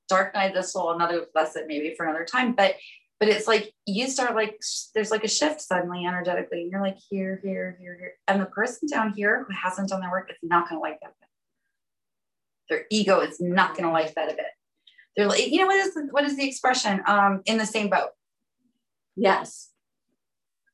Dark 0.08 0.34
night 0.34 0.50
of 0.50 0.54
the 0.56 0.62
soul, 0.62 0.90
another 0.92 1.26
lesson 1.34 1.66
maybe 1.68 1.94
for 1.94 2.04
another 2.06 2.24
time. 2.24 2.54
But 2.54 2.76
but 3.20 3.28
it's 3.28 3.46
like 3.46 3.72
you 3.86 4.08
start 4.08 4.34
like 4.34 4.58
there's 4.94 5.10
like 5.12 5.22
a 5.24 5.28
shift 5.28 5.60
suddenly 5.60 6.04
energetically, 6.06 6.62
and 6.62 6.72
you're 6.72 6.80
like 6.82 6.96
here, 6.98 7.38
here, 7.44 7.76
here, 7.78 7.96
here. 7.98 8.14
And 8.26 8.40
the 8.40 8.46
person 8.46 8.88
down 8.88 9.12
here 9.12 9.44
who 9.46 9.52
hasn't 9.54 9.90
done 9.90 10.00
their 10.00 10.10
work 10.10 10.28
is 10.30 10.38
not 10.42 10.68
gonna 10.68 10.80
like 10.80 10.98
that 11.02 11.14
bit. 11.20 11.28
Their 12.70 12.86
ego 12.90 13.20
is 13.20 13.38
not 13.40 13.76
gonna 13.76 13.92
like 13.92 14.14
that 14.14 14.32
a 14.32 14.36
bit. 14.36 14.46
They're 15.16 15.26
like, 15.26 15.48
you 15.48 15.58
know 15.58 15.66
what 15.66 15.76
is 15.76 15.92
the, 15.92 16.08
what 16.12 16.24
is 16.24 16.36
the 16.36 16.48
expression? 16.48 17.02
Um, 17.06 17.42
in 17.44 17.58
the 17.58 17.66
same 17.66 17.90
boat. 17.90 18.10
Yes. 19.16 19.70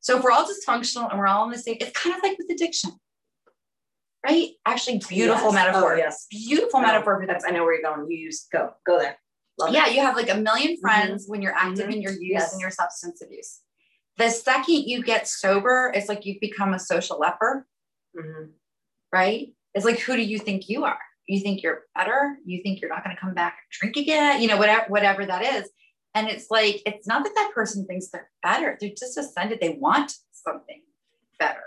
So 0.01 0.19
if 0.19 0.23
we're 0.23 0.31
all 0.31 0.47
dysfunctional 0.47 1.11
and 1.11 1.19
we're 1.19 1.27
all 1.27 1.45
in 1.47 1.51
the 1.51 1.59
same, 1.59 1.79
it's 1.81 1.99
kind 1.99 2.15
of 2.15 2.23
like 2.23 2.39
with 2.39 2.49
addiction. 2.51 2.91
Right? 4.25 4.51
Actually, 4.67 4.99
beautiful 5.09 5.53
Yes. 5.53 5.55
metaphor. 5.55 5.95
Oh, 5.95 5.97
yes. 5.97 6.27
Beautiful 6.31 6.81
Oh, 6.81 6.83
metaphor 6.83 7.25
That's. 7.27 7.45
I 7.45 7.51
know 7.51 7.65
where 7.65 7.75
you're 7.81 7.83
going. 7.83 8.11
You 8.11 8.19
use 8.19 8.47
go 8.53 8.73
go 8.85 8.99
there. 8.99 9.17
Love 9.59 9.73
yeah, 9.73 9.87
you 9.89 10.01
have 10.03 10.17
like 10.17 10.29
a 10.31 10.37
million 10.37 10.77
friends 10.81 11.25
Mm-hmm. 11.25 11.31
when 11.31 11.43
you're 11.43 11.55
active 11.55 11.89
in 11.89 12.03
your 12.03 12.13
use 12.13 12.21
Yes. 12.31 12.53
and 12.53 12.61
your 12.61 12.71
substance 12.71 13.23
abuse. 13.23 13.61
The 14.19 14.29
second 14.31 14.85
you 14.87 15.03
get 15.03 15.27
sober, 15.29 15.93
it's 15.95 16.09
like 16.09 16.27
you've 16.27 16.41
become 16.41 16.75
a 16.75 16.79
social 16.79 17.19
leper, 17.19 17.67
it. 18.15 18.21
Mhm. 18.25 18.51
right? 19.13 19.55
It's 19.75 19.85
like, 19.85 19.99
who 20.01 20.17
do 20.17 20.23
you 20.23 20.39
think 20.39 20.69
you 20.69 20.85
are? 20.85 20.99
You 21.27 21.41
think 21.41 21.63
you're 21.63 21.83
better? 21.95 22.37
You 22.45 22.63
think 22.63 22.81
you're 22.81 22.91
not 22.91 23.05
going 23.05 23.15
to 23.15 23.21
come 23.21 23.35
back 23.35 23.59
and 23.59 23.79
drink 23.93 23.97
again? 23.97 24.41
You 24.41 24.49
know, 24.49 24.57
whatever, 24.57 24.85
whatever 24.89 25.27
that 25.27 25.43
is. 25.43 25.69
And 26.15 26.29
it's 26.29 26.51
like, 26.51 26.83
it's 26.87 27.07
not 27.07 27.25
that 27.25 27.35
that 27.35 27.53
person 27.55 27.87
thinks 27.87 28.09
they're 28.09 28.31
better. 28.43 28.79
They're 28.81 28.91
just 28.97 29.19
ascended. 29.19 29.61
They 29.61 29.77
want 29.81 30.13
something 30.33 30.83
better. 31.39 31.63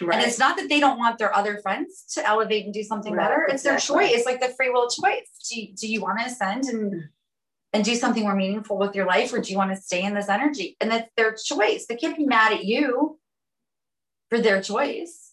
Right. 0.00 0.18
And 0.18 0.26
it's 0.26 0.38
not 0.38 0.56
that 0.56 0.68
they 0.68 0.80
don't 0.80 0.98
want 0.98 1.18
their 1.18 1.34
other 1.34 1.58
friends 1.58 2.06
to 2.14 2.26
elevate 2.26 2.64
and 2.64 2.72
do 2.72 2.82
something 2.82 3.12
Right, 3.12 3.28
better. 3.28 3.46
It's 3.48 3.62
their 3.62 3.78
choice. 3.78 4.12
It's 4.12 4.26
like 4.26 4.40
the 4.40 4.48
free 4.56 4.70
will 4.70 4.88
choice. 4.88 5.28
Do 5.50 5.60
you, 5.60 5.74
do 5.74 5.86
you 5.86 6.00
want 6.00 6.20
to 6.20 6.26
ascend 6.26 6.64
and 6.64 7.04
and 7.74 7.84
do 7.84 7.96
something 7.96 8.22
more 8.22 8.36
meaningful 8.36 8.78
with 8.78 8.94
your 8.94 9.04
life, 9.04 9.32
or 9.32 9.40
do 9.40 9.50
you 9.50 9.58
want 9.58 9.74
to 9.74 9.76
stay 9.76 10.04
in 10.04 10.14
this 10.14 10.28
energy? 10.28 10.76
And 10.80 10.92
that's 10.92 11.10
their 11.16 11.34
choice. 11.34 11.86
They 11.86 11.96
can't 11.96 12.16
be 12.16 12.24
mad 12.24 12.52
at 12.52 12.64
you 12.64 13.18
for 14.30 14.40
their 14.40 14.62
choice. 14.62 15.32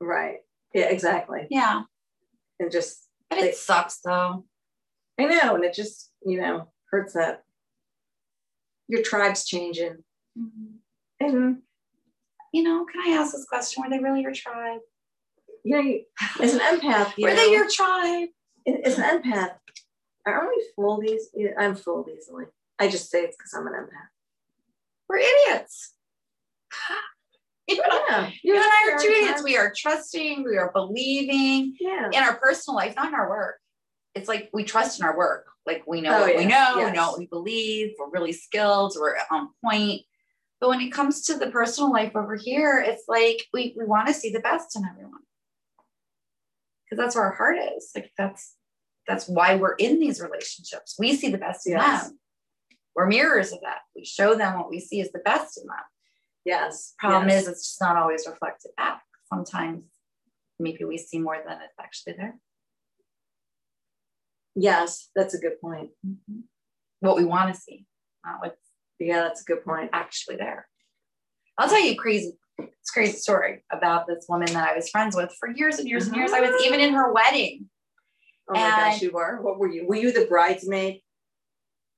right. 0.00 0.36
Yeah, 0.72 0.86
exactly. 0.86 1.46
Yeah. 1.50 1.82
And 2.60 2.70
just 2.70 3.08
But 3.30 3.38
it 3.40 3.56
sucks 3.56 4.00
though. 4.00 4.44
I 5.18 5.24
know, 5.26 5.54
and 5.54 5.64
it 5.64 5.74
just, 5.74 6.10
you 6.26 6.40
know, 6.40 6.68
hurts 6.90 7.12
that 7.14 7.42
your 8.88 9.02
tribe's 9.02 9.44
changing. 9.44 9.98
Mm-hmm. 10.38 10.76
And 11.20 11.62
You 12.52 12.62
know, 12.62 12.84
can 12.84 13.00
I 13.06 13.16
ask 13.16 13.32
this 13.32 13.46
question? 13.46 13.82
Were 13.82 13.90
they 13.90 13.98
really 14.02 14.22
your 14.22 14.34
tribe? 14.34 14.80
you 15.64 15.74
know, 15.76 15.80
you- 15.82 16.04
as 16.42 16.54
an 16.54 16.60
empath, 16.60 17.16
Were 17.18 17.30
know, 17.30 17.36
they 17.36 17.50
your 17.52 17.68
tribe? 17.70 18.28
as 18.84 18.98
an 18.98 19.22
empath, 19.22 19.56
aren't 20.26 20.48
we 20.50 20.68
fooled 20.76 21.02
these? 21.02 21.28
I'm 21.58 21.74
fooled 21.74 22.08
easily. 22.14 22.44
I 22.78 22.88
just 22.88 23.10
say 23.10 23.22
it's 23.22 23.36
because 23.36 23.54
I'm 23.54 23.66
an 23.66 23.72
empath. 23.72 24.08
We're 25.08 25.18
idiots. 25.18 25.94
You 27.68 27.82
Yeah. 28.08 28.30
you 28.42 28.54
and 28.54 28.62
I 28.64 28.90
are 28.92 28.98
two 28.98 29.08
idiots. 29.08 29.42
We 29.42 29.56
are 29.56 29.72
trusting, 29.74 30.44
we 30.44 30.56
are 30.58 30.70
believing, 30.72 31.74
Yeah. 31.80 32.10
in 32.12 32.22
our 32.22 32.36
personal 32.36 32.76
life, 32.76 32.94
not 32.96 33.08
in 33.08 33.14
our 33.14 33.28
work. 33.28 33.56
It's 34.14 34.28
like 34.28 34.50
we 34.52 34.64
trust 34.64 35.00
in 35.00 35.06
our 35.06 35.16
work. 35.16 35.46
Like 35.66 35.82
we 35.86 36.00
know 36.02 36.14
Oh, 36.16 36.20
what 36.20 36.36
we 36.36 36.42
yes, 36.44 36.76
know, 36.76 36.84
we 36.84 36.92
know 36.92 37.10
what 37.10 37.18
we 37.18 37.26
believe, 37.26 37.94
we're 37.98 38.10
really 38.10 38.32
skilled, 38.32 38.94
we're 39.00 39.16
on 39.30 39.48
point. 39.64 40.02
But 40.60 40.68
when 40.68 40.80
it 40.82 40.90
comes 40.92 41.22
to 41.26 41.38
the 41.38 41.50
personal 41.50 41.90
life 41.90 42.14
over 42.14 42.36
here, 42.36 42.82
it's 42.86 43.04
like 43.08 43.44
we, 43.52 43.74
we 43.78 43.84
want 43.86 44.08
to 44.08 44.14
see 44.14 44.30
the 44.30 44.40
best 44.40 44.76
in 44.76 44.84
everyone. 44.84 45.20
Because 46.84 47.02
that's 47.02 47.14
where 47.16 47.24
our 47.24 47.34
heart 47.34 47.56
is. 47.76 47.90
Like 47.94 48.12
that's 48.18 48.56
that's 49.06 49.26
why 49.28 49.54
we're 49.56 49.74
in 49.74 49.98
these 50.00 50.20
relationships. 50.20 50.96
We 50.98 51.14
see 51.16 51.30
the 51.30 51.38
best 51.38 51.66
in 51.66 51.72
Yes. 51.74 52.08
them. 52.08 52.18
We're 52.94 53.06
mirrors 53.06 53.52
of 53.52 53.60
that. 53.62 53.80
We 53.96 54.04
show 54.04 54.34
them 54.34 54.58
what 54.58 54.70
we 54.70 54.80
see 54.80 55.00
is 55.00 55.10
the 55.12 55.18
best 55.18 55.58
in 55.58 55.66
them. 55.66 55.76
Yes. 56.44 56.94
Problem 56.98 57.28
yes. 57.28 57.42
is 57.42 57.48
it's 57.48 57.68
just 57.68 57.80
not 57.80 57.96
always 57.96 58.26
reflected 58.28 58.72
back. 58.76 59.02
Sometimes 59.32 59.84
maybe 60.58 60.84
we 60.84 60.98
see 60.98 61.18
more 61.18 61.38
than 61.46 61.58
it's 61.62 61.74
actually 61.80 62.14
there. 62.18 62.38
yes, 64.54 65.10
that's 65.16 65.34
a 65.34 65.38
good 65.38 65.60
point. 65.60 65.90
Mm-hmm. 66.06 66.40
what 67.00 67.16
we 67.16 67.24
want 67.24 67.54
to 67.54 67.60
see, 67.60 67.86
not 68.24 68.40
what's 68.40 68.56
Yeah, 68.98 69.22
that's 69.22 69.42
a 69.42 69.44
good 69.44 69.64
point. 69.64 69.90
actually 69.92 70.36
there. 70.36 70.68
I'll 71.58 71.68
tell 71.68 71.80
you 71.82 71.92
a 71.92 71.96
crazy, 71.96 72.32
it's 72.58 72.90
a 72.90 72.92
crazy 72.92 73.16
story 73.16 73.64
about 73.72 74.06
this 74.06 74.26
woman 74.28 74.52
that 74.52 74.70
I 74.70 74.74
was 74.76 74.88
friends 74.90 75.16
with 75.16 75.32
for 75.38 75.48
years 75.50 75.78
and 75.78 75.88
years 75.88 76.06
and 76.06 76.16
years. 76.16 76.32
I 76.32 76.40
was 76.40 76.62
even 76.64 76.80
in 76.80 76.94
her 76.94 77.12
wedding. 77.12 77.68
Oh 78.48 78.54
my 78.54 78.60
gosh, 78.60 79.02
you 79.02 79.10
were. 79.12 79.40
What 79.42 79.58
were 79.58 79.70
you? 79.70 79.86
Were 79.86 79.96
you 79.96 80.12
the 80.12 80.26
bridesmaid? 80.26 81.00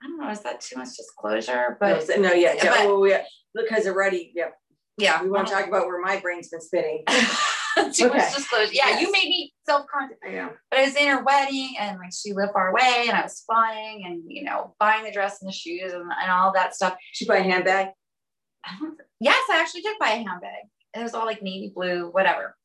I 0.02 0.06
don't 0.06 0.18
know, 0.20 0.30
is 0.30 0.40
that 0.40 0.60
too 0.60 0.76
much 0.76 0.96
disclosure? 0.96 1.76
But 1.80 2.06
But 2.06 2.20
no, 2.20 2.32
yeah, 2.32 2.54
yeah. 2.54 2.70
but- 2.70 2.86
oh, 2.86 3.04
yeah. 3.04 3.24
Because 3.56 3.86
already, 3.86 4.32
yeah. 4.34 4.48
yeah, 4.98 5.22
We 5.22 5.30
want 5.30 5.46
to 5.48 5.54
talk 5.54 5.66
about 5.66 5.86
where 5.86 6.00
my 6.00 6.20
brain's 6.20 6.48
been 6.48 6.60
spinning. 6.60 7.04
too 7.92 8.06
Okay. 8.06 8.18
much 8.18 8.34
disclosure. 8.34 8.72
Yeah, 8.72 8.88
Yes. 8.88 9.02
you 9.02 9.12
made 9.12 9.28
me 9.28 9.52
self-conscious. 9.66 10.16
I 10.26 10.30
know. 10.30 10.50
But 10.70 10.80
I 10.80 10.84
was 10.86 10.96
in 10.96 11.08
her 11.08 11.22
wedding 11.22 11.74
and 11.78 11.98
like 11.98 12.10
she 12.12 12.32
lived 12.32 12.52
far 12.52 12.70
away 12.70 13.04
and 13.08 13.12
I 13.16 13.22
was 13.22 13.42
flying 13.46 14.04
and 14.06 14.22
you 14.26 14.44
know, 14.44 14.74
buying 14.80 15.04
the 15.04 15.12
dress 15.12 15.40
and 15.42 15.48
the 15.48 15.52
shoes 15.52 15.92
and, 15.92 16.02
and 16.02 16.30
all 16.30 16.52
that 16.54 16.74
stuff. 16.74 16.96
She 17.12 17.26
buy 17.26 17.36
a 17.38 17.42
handbag. 17.42 17.88
Yes, 19.20 19.42
I 19.50 19.60
actually 19.60 19.82
did 19.82 19.98
buy 19.98 20.08
a 20.10 20.16
handbag. 20.28 20.64
It 20.94 21.02
was 21.02 21.14
all 21.14 21.26
like 21.26 21.42
navy 21.42 21.70
blue, 21.74 22.08
whatever. 22.10 22.56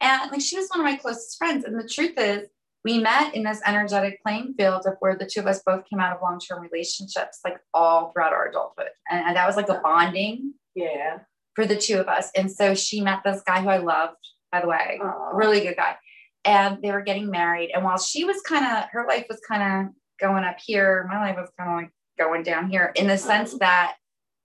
And 0.00 0.30
like 0.30 0.40
she 0.40 0.56
was 0.56 0.68
one 0.68 0.80
of 0.80 0.84
my 0.84 0.96
closest 0.96 1.38
friends. 1.38 1.64
And 1.64 1.78
the 1.78 1.88
truth 1.88 2.14
is, 2.18 2.48
we 2.84 2.98
met 2.98 3.34
in 3.34 3.42
this 3.42 3.60
energetic 3.66 4.22
playing 4.22 4.54
field 4.58 4.86
of 4.86 4.94
where 5.00 5.16
the 5.16 5.26
two 5.26 5.40
of 5.40 5.46
us 5.46 5.62
both 5.64 5.84
came 5.88 6.00
out 6.00 6.16
of 6.16 6.22
long-term 6.22 6.62
relationships, 6.62 7.40
like 7.44 7.58
all 7.74 8.10
throughout 8.10 8.32
our 8.32 8.48
adulthood. 8.48 8.88
And, 9.10 9.26
and 9.26 9.36
that 9.36 9.46
was 9.46 9.56
like 9.56 9.68
a 9.68 9.80
bonding 9.82 10.54
Yeah. 10.74 11.18
for 11.54 11.66
the 11.66 11.76
two 11.76 11.98
of 11.98 12.08
us. 12.08 12.30
And 12.34 12.50
so 12.50 12.74
she 12.74 13.00
met 13.00 13.20
this 13.24 13.42
guy 13.46 13.60
who 13.60 13.68
I 13.68 13.78
loved, 13.78 14.16
by 14.50 14.62
the 14.62 14.68
way, 14.68 14.98
Aw. 15.02 15.30
a 15.32 15.36
really 15.36 15.60
good 15.60 15.76
guy. 15.76 15.96
And 16.44 16.78
they 16.82 16.90
were 16.90 17.02
getting 17.02 17.30
married. 17.30 17.70
And 17.74 17.84
while 17.84 17.98
she 17.98 18.24
was 18.24 18.40
kind 18.42 18.64
of, 18.64 18.88
her 18.92 19.06
life 19.06 19.26
was 19.28 19.40
kind 19.46 19.62
of 19.88 19.94
going 20.18 20.44
up 20.44 20.56
here, 20.58 21.06
my 21.10 21.20
life 21.20 21.36
was 21.36 21.50
kind 21.58 21.70
of 21.70 21.76
like 21.76 21.90
going 22.18 22.42
down 22.42 22.70
here 22.70 22.92
in 22.96 23.06
the 23.06 23.18
sense 23.18 23.50
mm-hmm. 23.50 23.58
that 23.58 23.96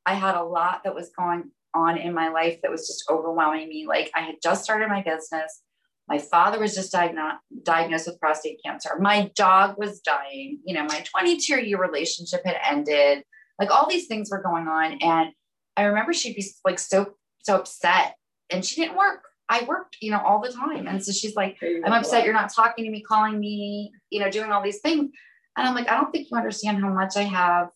I 0.06 0.14
had 0.14 0.36
a 0.36 0.44
lot 0.44 0.84
that 0.84 0.94
was 0.94 1.10
going 1.18 1.52
on 1.74 1.98
in 1.98 2.14
my 2.14 2.30
life 2.30 2.60
that 2.62 2.72
was 2.72 2.88
just 2.88 3.06
overwhelming 3.10 3.70
me. 3.70 3.86
Like 3.88 4.12
I 4.14 4.22
had 4.22 4.36
just 4.42 4.64
started 4.64 4.88
my 4.90 5.02
business. 5.04 5.62
My 6.08 6.20
father 6.20 6.60
was 6.60 6.76
just 6.76 6.92
diagnosed 6.92 7.38
diagnosed 7.64 8.08
with 8.08 8.20
prostate 8.20 8.60
cancer. 8.64 8.92
My 9.00 9.32
dog 9.36 9.78
was 9.78 10.02
dying. 10.02 10.60
You 10.66 10.76
know, 10.76 10.84
my 10.84 11.02
22 11.02 11.62
year 11.62 11.80
relationship 11.80 12.42
had 12.46 12.58
ended. 12.64 13.24
Like 13.60 13.72
all 13.72 13.90
these 13.90 14.08
things 14.08 14.30
were 14.30 14.42
going 14.42 14.68
on. 14.68 15.00
And 15.02 15.30
I 15.78 15.84
remember 15.84 16.14
she'd 16.14 16.36
be 16.36 16.46
like 16.64 16.80
so, 16.80 17.14
so 17.44 17.56
upset. 17.56 18.16
And 18.50 18.64
she 18.64 18.82
didn't 18.82 18.98
work. 18.98 19.24
I 19.50 19.64
worked, 19.64 19.98
you 20.02 20.12
know, 20.12 20.22
all 20.22 20.42
the 20.42 20.52
time. 20.52 20.88
And 20.88 21.04
so 21.04 21.12
she's 21.12 21.36
like, 21.36 21.58
I'm 21.62 21.94
upset 21.94 22.26
you're 22.26 22.34
not 22.34 22.54
talking 22.54 22.86
to 22.86 22.92
me, 22.92 23.02
calling 23.02 23.40
me, 23.40 23.92
you 24.10 24.20
know, 24.20 24.30
doing 24.30 24.52
all 24.52 24.64
these 24.64 24.80
things. 24.80 25.12
And 25.58 25.68
I'm 25.68 25.76
like, 25.76 25.90
I 25.90 25.96
don't 25.96 26.12
think 26.12 26.28
you 26.30 26.38
understand 26.38 26.82
how 26.82 26.90
much 26.90 27.16
I 27.16 27.24
have 27.24 27.70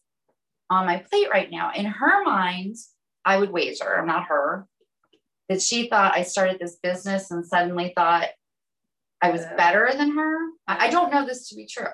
on 0.70 0.86
my 0.86 0.98
plate 0.98 1.30
right 1.30 1.50
now. 1.50 1.72
In 1.74 1.86
her 1.86 2.24
mind, 2.24 2.76
I 3.24 3.38
would 3.38 3.52
wager, 3.52 4.00
I'm 4.00 4.08
not 4.08 4.26
her, 4.26 4.66
that 5.50 5.62
she 5.62 5.90
thought 5.90 6.16
I 6.16 6.24
started 6.24 6.60
this 6.60 6.78
business 6.82 7.32
and 7.32 7.46
suddenly 7.46 7.94
thought 7.96 8.28
I 9.22 9.32
was 9.32 9.46
better 9.58 9.90
than 9.96 10.16
her. 10.16 10.38
I, 10.68 10.90
don't 10.90 11.12
know 11.12 11.26
this 11.26 11.50
to 11.50 11.56
be 11.56 11.66
true. 11.66 11.88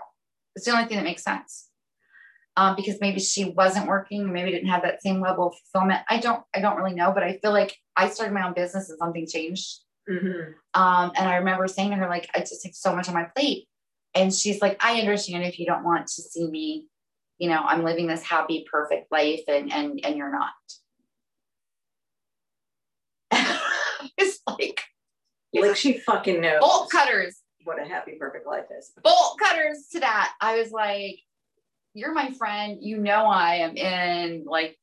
It's 0.55 0.65
the 0.65 0.71
only 0.71 0.85
thing 0.85 0.97
that 0.97 1.03
makes 1.03 1.24
sense. 1.24 1.69
Um, 2.57 2.75
because 2.75 2.97
maybe 3.01 3.19
she 3.19 3.45
wasn't 3.45 3.88
working, 3.88 4.31
maybe 4.31 4.51
didn't 4.51 4.69
have 4.69 4.83
that 4.83 5.01
same 5.01 5.19
level 5.19 5.47
of 5.47 5.55
fulfillment. 5.55 6.01
I 6.09 6.19
don't, 6.19 6.43
I 6.53 6.62
don't 6.62 6.77
really 6.77 6.93
know, 6.93 7.12
but 7.12 7.24
I 7.24 7.38
feel 7.41 7.51
like 7.51 7.75
I 7.97 8.09
started 8.09 8.33
my 8.33 8.45
own 8.45 8.53
business 8.53 8.89
and 8.89 8.97
something 8.97 9.27
changed 9.27 9.79
Mm-hmm. 10.09 10.79
um, 10.79 11.12
and 11.15 11.27
I 11.27 11.38
remember 11.38 11.67
saying 11.67 11.89
to 11.89 11.95
her, 11.95 12.07
like, 12.07 12.29
I 12.35 12.39
just 12.39 12.63
have 12.63 12.75
so 12.75 12.95
much 12.95 13.07
on 13.07 13.15
my 13.15 13.24
plate. 13.35 13.67
And 14.13 14.33
she's 14.33 14.62
like, 14.62 14.77
I 14.83 15.00
understand 15.00 15.43
if 15.43 15.59
you 15.59 15.65
don't 15.65 15.83
want 15.83 16.07
to 16.07 16.21
see 16.21 16.47
me, 16.47 16.85
you 17.39 17.50
know, 17.50 17.62
I'm 17.62 17.83
living 17.83 18.07
this 18.07 18.24
happy, 18.24 18.65
perfect 18.71 19.12
life 19.12 19.41
and 19.47 19.74
and 19.74 20.00
and 20.05 20.15
you're 20.15 20.31
not. 20.31 20.53
was 24.19 24.39
like, 24.47 24.81
like 25.53 25.75
she 25.75 26.00
fucking 26.00 26.41
knows 26.41 26.59
bolt 26.59 26.91
cutters, 26.91 27.41
what 27.63 27.81
a 27.81 27.85
happy, 27.85 28.13
perfect 28.19 28.47
life 28.47 28.65
is. 28.77 28.91
bolt 29.03 29.39
cutters 29.39 29.88
to 29.91 30.00
that. 30.01 30.33
I 30.39 30.59
was 30.59 30.71
like, 30.71 31.19
you're 31.93 32.13
my 32.13 32.31
friend. 32.31 32.77
You 32.81 32.97
know, 32.97 33.25
I 33.25 33.55
am 33.55 33.75
in 33.75 34.45
like 34.45 34.77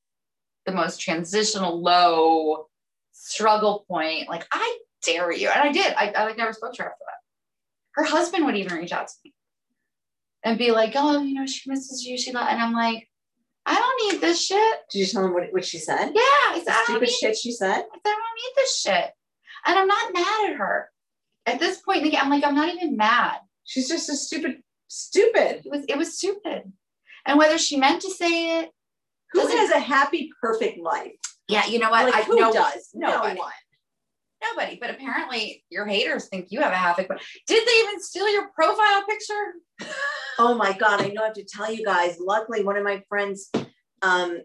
the 0.67 0.73
most 0.73 1.01
transitional 1.01 1.81
low 1.81 2.67
struggle 3.13 3.85
point. 3.89 4.29
Like, 4.29 4.47
I 4.53 4.79
dare 5.05 5.33
you. 5.33 5.49
And 5.49 5.61
I 5.61 5.73
did. 5.73 5.95
I, 5.95 6.09
I 6.11 6.25
like 6.25 6.37
never 6.37 6.53
spoke 6.53 6.75
to 6.75 6.83
her 6.83 6.91
after 6.91 7.05
that. 7.07 8.01
Her 8.01 8.05
husband 8.05 8.47
would 8.47 8.57
even 8.57 8.79
reach 8.79 8.93
out 8.93 9.09
to 9.09 9.15
me 9.25 9.35
and 10.45 10.59
be 10.59 10.71
like, 10.71 10.93
oh, 10.97 11.21
you 11.21 11.35
know, 11.35 11.47
she 11.47 11.71
misses 11.71 12.05
you. 12.05 12.17
She, 12.17 12.31
and 12.31 12.39
I'm 12.39 12.73
like, 12.73 13.09
I 13.65 13.75
don't 13.75 14.13
need 14.13 14.21
this 14.21 14.45
shit. 14.45 14.79
Did 14.91 14.99
you 14.99 15.07
tell 15.07 15.25
him 15.25 15.35
what, 15.35 15.53
what 15.53 15.65
she 15.65 15.79
said? 15.79 16.07
Yeah. 16.15 16.21
I 16.23 16.63
said, 16.65 16.73
I 16.73 16.75
don't 16.75 16.85
stupid 16.87 17.11
shit 17.11 17.37
she 17.37 17.53
said? 17.53 17.69
I 17.71 17.79
said, 17.81 17.85
I 18.07 18.11
don't 18.11 18.37
need 18.37 18.53
this 18.57 18.81
shit. 18.81 19.11
And 19.67 19.79
I'm 19.79 19.87
not 19.87 20.13
mad 20.13 20.51
at 20.51 20.57
her. 20.57 20.91
At 21.47 21.61
this 21.61 21.79
point, 21.79 22.05
like, 22.05 22.15
I'm 22.21 22.31
like, 22.31 22.45
I'm 22.45 22.55
not 22.55 22.75
even 22.75 22.97
mad. 22.97 23.39
She's 23.65 23.89
just 23.89 24.09
a 24.09 24.15
stupid, 24.17 24.63
stupid. 24.89 25.63
It 25.65 25.71
was 25.71 25.85
it 25.89 25.97
was 25.97 26.17
stupid. 26.17 26.73
And 27.25 27.39
whether 27.39 27.59
she 27.59 27.77
meant 27.77 28.03
to 28.03 28.11
say 28.11 28.61
it, 28.61 28.71
Who 29.33 29.47
has 29.47 29.71
a 29.71 29.79
happy, 29.79 30.31
perfect 30.41 30.79
life? 30.79 31.13
yeah, 31.49 31.67
you 31.67 31.79
know 31.79 31.91
what? 31.91 32.07
Like, 32.07 32.15
I 32.15 32.23
who 32.23 32.37
know 32.37 32.53
does? 32.53 32.91
No 32.95 33.21
one. 33.21 33.39
Nobody. 34.43 34.79
But 34.81 34.91
apparently 34.91 35.65
your 35.71 35.87
haters 35.87 36.29
think 36.29 36.49
you 36.51 36.61
have 36.61 36.73
a 36.73 36.77
half 36.77 36.97
Did 36.97 37.09
they 37.49 37.55
even 37.85 38.01
steal 38.01 38.31
your 38.33 38.49
profile 38.55 39.05
picture? 39.09 39.89
Oh 40.39 40.55
my 40.55 40.73
God, 40.73 41.03
I 41.03 41.09
know 41.09 41.21
I 41.23 41.27
have 41.27 41.35
to 41.35 41.45
tell 41.45 41.71
you 41.71 41.85
guys. 41.85 42.17
Luckily, 42.19 42.65
one 42.65 42.79
of 42.79 42.83
my 42.83 43.03
friends 43.07 43.51
um, 44.01 44.41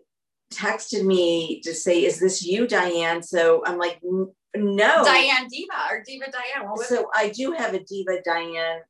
texted 0.54 1.06
me 1.06 1.62
to 1.62 1.74
say, 1.74 2.04
Is 2.04 2.20
this 2.20 2.46
you, 2.46 2.68
Diane? 2.68 3.24
So 3.24 3.64
I'm 3.66 3.78
like, 3.78 4.02
No. 4.54 5.04
Diane 5.06 5.48
Diva 5.50 5.74
or 5.90 6.04
Diva 6.06 6.26
Diane. 6.26 6.70
What? 6.70 6.88
So 6.88 7.10
I 7.16 7.30
do 7.30 7.54
have 7.54 7.74
a 7.74 7.80
Diva 7.80 8.22
Diane 8.26 8.82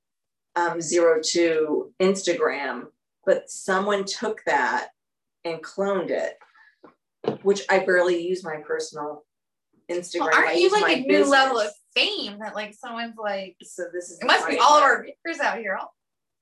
um, 0.55 0.79
02 0.81 1.93
Instagram, 2.01 2.85
but 3.25 3.49
someone 3.49 4.03
took 4.03 4.41
that 4.45 4.89
and 5.45 5.63
cloned 5.63 6.09
it, 6.09 6.37
which 7.43 7.61
I 7.69 7.79
barely 7.79 8.27
use 8.27 8.43
my 8.43 8.57
personal 8.57 9.23
Instagram. 9.89 10.19
Well, 10.21 10.33
aren't 10.33 10.59
you 10.59 10.71
like 10.71 10.97
a 10.97 11.01
new 11.01 11.25
level 11.25 11.59
of 11.59 11.71
fame 11.95 12.39
that 12.39 12.55
like 12.55 12.73
someone's 12.73 13.15
like 13.17 13.55
So 13.63 13.85
this 13.93 14.09
is 14.09 14.19
it 14.19 14.25
must 14.25 14.47
be 14.47 14.57
all 14.57 14.77
of 14.77 14.83
our 14.83 15.03
viewers 15.03 15.39
out 15.39 15.57
here, 15.57 15.77
all 15.79 15.93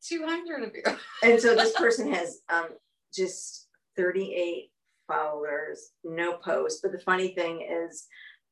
200 0.08 0.64
of 0.64 0.76
you. 0.76 0.84
And 1.24 1.42
so 1.42 1.56
this 1.56 1.74
person 1.74 2.12
has 2.14 2.40
um, 2.50 2.68
just 3.14 3.68
38 3.98 4.70
followers, 5.08 5.92
no 6.04 6.34
post. 6.38 6.82
But 6.82 6.92
the 6.92 7.00
funny 7.00 7.30
thing 7.30 7.62
is, 7.62 8.06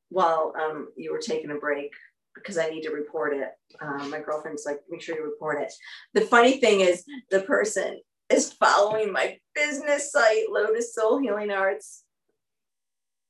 while 0.10 0.54
um, 0.60 0.90
you 0.96 1.12
were 1.12 1.20
taking 1.20 1.52
a 1.52 1.56
break, 1.56 1.92
because 2.36 2.58
I 2.58 2.70
need 2.70 2.82
to 2.84 2.92
report 2.92 3.36
it, 3.36 3.50
um, 3.82 4.10
my 4.10 4.20
girlfriend's 4.20 4.66
like, 4.66 4.80
make 4.90 5.02
sure 5.02 5.16
you 5.16 5.24
report 5.24 5.62
it. 5.62 5.72
The 6.14 6.22
funny 6.22 6.60
thing 6.60 6.82
is, 6.82 7.04
the 7.30 7.42
person 7.42 8.00
is 8.32 8.54
following 8.54 9.12
my 9.12 9.38
business 9.54 10.12
site, 10.12 10.46
Lotus 10.50 10.96
Soul 10.96 11.20
Healing 11.20 11.52
Arts. 11.52 12.04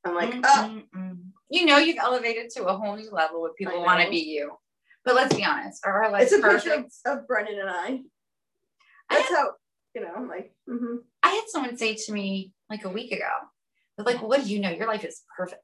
I'm 0.05 0.15
like, 0.15 0.33
mm, 0.33 0.41
oh, 0.43 0.81
Mm-mm-mm. 0.95 1.17
you 1.50 1.65
know, 1.65 1.77
you've 1.77 1.98
elevated 1.98 2.50
to 2.51 2.65
a 2.65 2.75
whole 2.75 2.95
new 2.95 3.10
level 3.12 3.41
where 3.41 3.53
people 3.53 3.81
want 3.81 4.03
to 4.03 4.10
be 4.10 4.17
you. 4.17 4.53
But 5.05 5.15
let's 5.15 5.36
be 5.36 5.43
honest, 5.43 5.86
are 5.86 6.03
our 6.03 6.12
lives 6.12 6.31
it's 6.31 6.39
a 6.39 6.41
perfect? 6.41 6.63
picture 6.65 6.89
of, 7.05 7.19
of 7.19 7.27
Brennan 7.27 7.60
and 7.60 7.69
I. 7.69 8.00
I 9.10 9.17
That's 9.17 9.29
how, 9.29 9.51
you 9.95 10.01
know, 10.01 10.12
I'm 10.15 10.27
like, 10.27 10.53
mhm. 10.69 10.98
I 11.22 11.29
had 11.29 11.43
someone 11.48 11.77
say 11.77 11.95
to 11.95 12.12
me 12.13 12.53
like 12.69 12.86
a 12.86 12.89
week 12.89 13.12
ago, 13.12 13.29
they're 13.98 14.05
like, 14.05 14.22
what 14.22 14.43
do 14.43 14.50
you 14.50 14.60
know? 14.60 14.69
Your 14.69 14.88
life 14.88 15.03
is 15.03 15.22
perfect. 15.36 15.63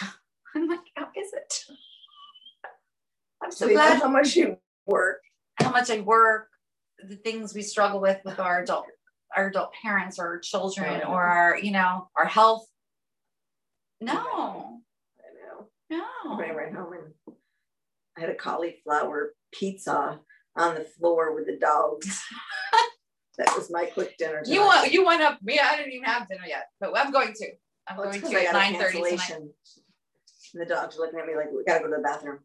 I'm 0.54 0.68
like, 0.68 0.80
how 0.96 1.08
is 1.16 1.32
it? 1.32 1.54
I'm 3.42 3.50
so 3.50 3.66
know 3.66 3.72
glad 3.72 4.00
how 4.02 4.08
much 4.08 4.36
you 4.36 4.56
work. 4.86 5.20
how 5.56 5.70
much 5.70 5.90
I 5.90 6.00
work, 6.00 6.48
the 7.08 7.16
things 7.16 7.54
we 7.54 7.62
struggle 7.62 8.00
with 8.00 8.20
with 8.24 8.38
our 8.38 8.62
adult 8.62 8.86
our 9.36 9.48
adult 9.48 9.72
parents 9.82 10.18
or 10.18 10.38
children 10.40 11.02
or 11.02 11.22
our, 11.22 11.58
you 11.58 11.70
know, 11.70 12.08
our 12.16 12.26
health. 12.26 12.66
No, 14.04 14.82
I 15.18 15.28
know. 15.38 15.68
no. 15.90 16.34
I 16.34 16.38
ran 16.40 16.54
right 16.56 16.74
home 16.74 16.92
and 16.94 17.34
I 18.16 18.20
had 18.20 18.30
a 18.30 18.34
cauliflower 18.34 19.32
pizza 19.52 20.20
on 20.56 20.74
the 20.74 20.84
floor 20.84 21.34
with 21.34 21.46
the 21.46 21.56
dogs. 21.58 22.22
that 23.38 23.54
was 23.56 23.70
my 23.70 23.86
quick 23.86 24.16
dinner. 24.18 24.42
You 24.44 24.54
tonight. 24.56 24.66
want 24.66 24.92
you 24.92 25.06
went 25.06 25.22
up 25.22 25.38
me. 25.42 25.58
I 25.58 25.76
didn't 25.76 25.92
even 25.92 26.04
have 26.04 26.28
dinner 26.28 26.44
yet, 26.46 26.66
but 26.80 26.92
I'm 26.96 27.10
going 27.12 27.32
to. 27.34 27.46
I'm 27.88 27.96
Well, 27.96 28.10
going 28.10 28.20
to 28.20 28.26
at 28.26 28.44
got 28.44 28.50
a 28.50 28.52
nine 28.52 28.80
thirty 28.80 28.98
tonight. 28.98 29.08
cancellation. 29.18 29.50
And 30.54 30.60
the 30.62 30.66
dogs 30.66 30.96
are 30.96 31.00
looking 31.00 31.18
at 31.18 31.26
me 31.26 31.34
like, 31.34 31.46
we 31.50 31.64
gotta 31.64 31.80
go 31.80 31.88
to 31.90 31.96
the 31.96 32.02
bathroom. 32.02 32.40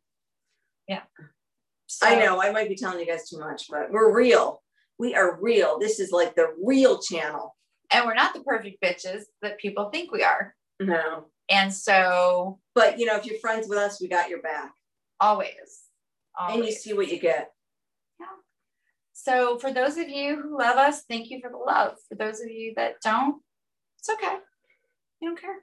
So, 1.90 2.06
I 2.06 2.16
know, 2.16 2.42
I 2.42 2.52
might 2.52 2.68
be 2.68 2.76
telling 2.76 3.00
you 3.00 3.06
guys 3.06 3.30
too 3.30 3.40
much, 3.40 3.68
but 3.70 3.90
we're 3.90 4.14
real. 4.14 4.62
We 5.00 5.16
are 5.16 5.40
real. 5.42 5.80
This 5.80 6.02
is 6.02 6.12
like 6.12 6.36
the 6.36 6.54
real 6.62 7.00
channel. 7.00 7.56
and 7.92 8.06
we're 8.06 8.14
not 8.14 8.34
the 8.34 8.42
perfect 8.42 8.82
bitches 8.84 9.22
that 9.42 9.58
people 9.58 9.90
think 9.90 10.12
we 10.12 10.22
are. 10.22 10.54
No. 10.82 11.28
And 11.50 11.74
so 11.74 12.60
But 12.76 13.00
you 13.00 13.06
know, 13.06 13.16
if 13.16 13.26
you're 13.26 13.40
friends 13.40 13.68
with 13.68 13.78
us, 13.78 14.02
we 14.02 14.08
got 14.08 14.30
your 14.30 14.42
back. 14.42 14.74
always, 16.38 16.60
And 16.62 16.66
you 16.66 16.72
see 16.72 16.94
what 16.94 17.08
you 17.10 17.20
get. 17.20 17.52
Yeah. 18.20 18.26
So 19.14 19.58
for 19.58 19.74
those 19.74 19.98
of 19.98 20.10
you 20.10 20.42
who 20.42 20.58
love 20.58 20.78
us, 20.78 21.04
thank 21.10 21.30
you 21.30 21.40
for 21.42 21.50
the 21.50 21.58
love. 21.58 21.96
For 22.10 22.16
those 22.16 22.40
of 22.42 22.50
you 22.50 22.74
that 22.76 22.96
don't, 23.04 23.42
it's 24.00 24.10
okay. 24.10 24.38
You 25.20 25.30
don't 25.30 25.42
care. 25.42 25.56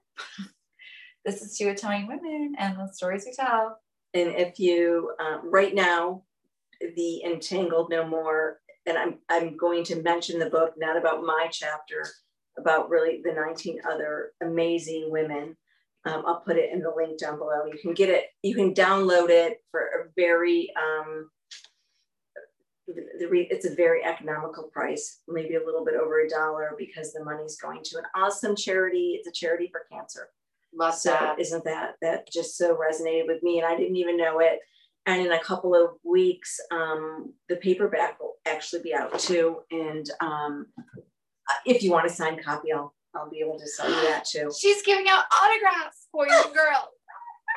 this 1.24 1.42
is 1.42 1.56
two 1.56 1.68
Italian 1.68 2.08
women 2.08 2.54
and 2.58 2.76
the 2.76 2.88
stories 2.92 3.24
we 3.26 3.32
tell. 3.32 3.78
And 4.12 4.34
if 4.34 4.58
you, 4.58 5.12
um, 5.20 5.40
right 5.44 5.74
now, 5.74 6.22
the 6.80 7.22
Entangled 7.24 7.90
No 7.90 8.06
More, 8.06 8.60
and 8.86 8.98
I'm, 8.98 9.18
I'm 9.28 9.56
going 9.56 9.84
to 9.84 10.02
mention 10.02 10.38
the 10.38 10.50
book, 10.50 10.74
not 10.76 10.96
about 10.96 11.22
my 11.22 11.48
chapter, 11.50 12.06
about 12.58 12.90
really 12.90 13.22
the 13.24 13.32
19 13.32 13.80
other 13.88 14.32
amazing 14.42 15.10
women. 15.10 15.56
Um, 16.06 16.22
I'll 16.26 16.40
put 16.40 16.56
it 16.56 16.70
in 16.72 16.80
the 16.80 16.92
link 16.94 17.18
down 17.18 17.38
below. 17.38 17.64
You 17.66 17.78
can 17.80 17.94
get 17.94 18.10
it, 18.10 18.24
you 18.42 18.54
can 18.54 18.74
download 18.74 19.30
it 19.30 19.58
for 19.70 19.80
a 19.80 20.10
very, 20.16 20.70
um, 20.76 21.30
the, 22.86 23.02
the 23.18 23.26
re, 23.26 23.48
it's 23.50 23.64
a 23.64 23.74
very 23.74 24.04
economical 24.04 24.64
price, 24.64 25.20
maybe 25.26 25.54
a 25.54 25.64
little 25.64 25.84
bit 25.84 25.94
over 25.94 26.20
a 26.20 26.28
dollar 26.28 26.74
because 26.78 27.12
the 27.12 27.24
money's 27.24 27.56
going 27.56 27.82
to 27.84 27.98
an 27.98 28.04
awesome 28.14 28.54
charity. 28.54 29.16
It's 29.18 29.28
a 29.28 29.32
charity 29.32 29.70
for 29.72 29.86
cancer. 29.90 30.28
Love 30.76 30.94
So 30.94 31.10
that. 31.10 31.38
isn't 31.38 31.64
that 31.64 31.94
that 32.02 32.30
just 32.30 32.58
so 32.58 32.76
resonated 32.76 33.26
with 33.26 33.42
me 33.42 33.58
and 33.58 33.66
I 33.66 33.76
didn't 33.76 33.96
even 33.96 34.16
know 34.18 34.40
it. 34.40 34.58
And 35.06 35.24
in 35.24 35.32
a 35.32 35.38
couple 35.38 35.74
of 35.74 35.90
weeks, 36.02 36.58
um, 36.70 37.32
the 37.48 37.56
paperback 37.56 38.18
will 38.20 38.34
actually 38.46 38.82
be 38.82 38.94
out 38.94 39.18
too. 39.18 39.60
And 39.70 40.10
um, 40.20 40.66
if 41.64 41.82
you 41.82 41.90
want 41.90 42.06
a 42.06 42.10
signed 42.10 42.42
copy, 42.44 42.72
I'll 42.72 42.94
I'll 43.16 43.30
be 43.30 43.40
able 43.40 43.58
to 43.58 43.66
sell 43.66 43.88
you 43.88 44.08
that 44.08 44.24
too. 44.24 44.50
She's 44.58 44.82
giving 44.82 45.08
out 45.08 45.24
autographs 45.32 46.08
for 46.10 46.26
you, 46.26 46.42
girl. 46.54 46.90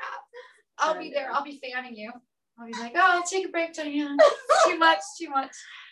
I'll 0.79 0.99
be 0.99 1.11
there. 1.11 1.31
I'll 1.31 1.43
be 1.43 1.59
fanning 1.63 1.95
you. 1.95 2.11
I'll 2.59 2.67
be 2.67 2.73
like, 2.73 2.93
oh, 2.95 3.01
I'll 3.03 3.23
take 3.23 3.47
a 3.47 3.49
break, 3.49 3.73
Diane. 3.73 4.17
too 4.67 4.77
much, 4.77 4.99
too 5.19 5.29
much. 5.29 5.51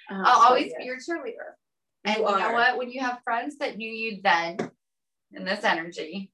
Um, 0.09 0.23
I'll 0.25 0.47
always 0.47 0.71
yeah. 0.71 0.77
be 0.79 0.85
your 0.85 0.97
cheerleader. 0.97 1.53
And 2.03 2.17
you, 2.17 2.23
know 2.23 2.53
what? 2.53 2.77
When 2.77 2.91
you 2.91 3.01
have 3.01 3.19
friends 3.23 3.57
that 3.57 3.77
knew 3.77 3.89
you 3.89 4.19
then 4.23 4.57
in 5.31 5.43
this 5.43 5.63
energy, 5.63 6.31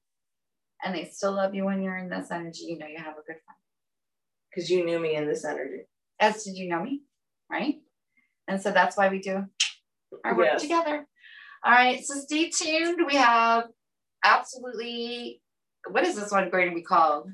and 0.84 0.94
they 0.94 1.04
still 1.04 1.32
love 1.32 1.54
you 1.54 1.64
when 1.64 1.82
you're 1.82 1.96
in 1.96 2.10
this 2.10 2.30
energy, 2.30 2.64
you 2.64 2.78
know 2.78 2.86
you 2.86 2.98
have 2.98 3.14
a 3.14 3.22
good 3.26 3.36
friend. 3.44 3.58
because 4.50 4.68
you 4.68 4.84
knew 4.84 4.98
me 4.98 5.14
in 5.14 5.26
this 5.26 5.44
energy. 5.44 5.84
As 6.20 6.44
did 6.44 6.56
you 6.56 6.68
know 6.68 6.82
me, 6.82 7.02
right? 7.50 7.76
And 8.48 8.60
so 8.60 8.70
that's 8.70 8.96
why 8.96 9.08
we 9.08 9.20
do 9.20 9.46
our 10.24 10.36
work 10.36 10.48
Yes. 10.52 10.62
together. 10.62 11.06
All 11.64 11.72
right, 11.72 12.04
so 12.04 12.14
stay 12.14 12.50
tuned. 12.50 13.06
We 13.06 13.16
have 13.16 13.64
absolutely 14.24 15.42
what 15.90 16.04
is 16.04 16.16
this 16.16 16.30
one 16.30 16.48
going 16.50 16.68
to 16.68 16.74
be 16.74 16.82
called? 16.82 17.30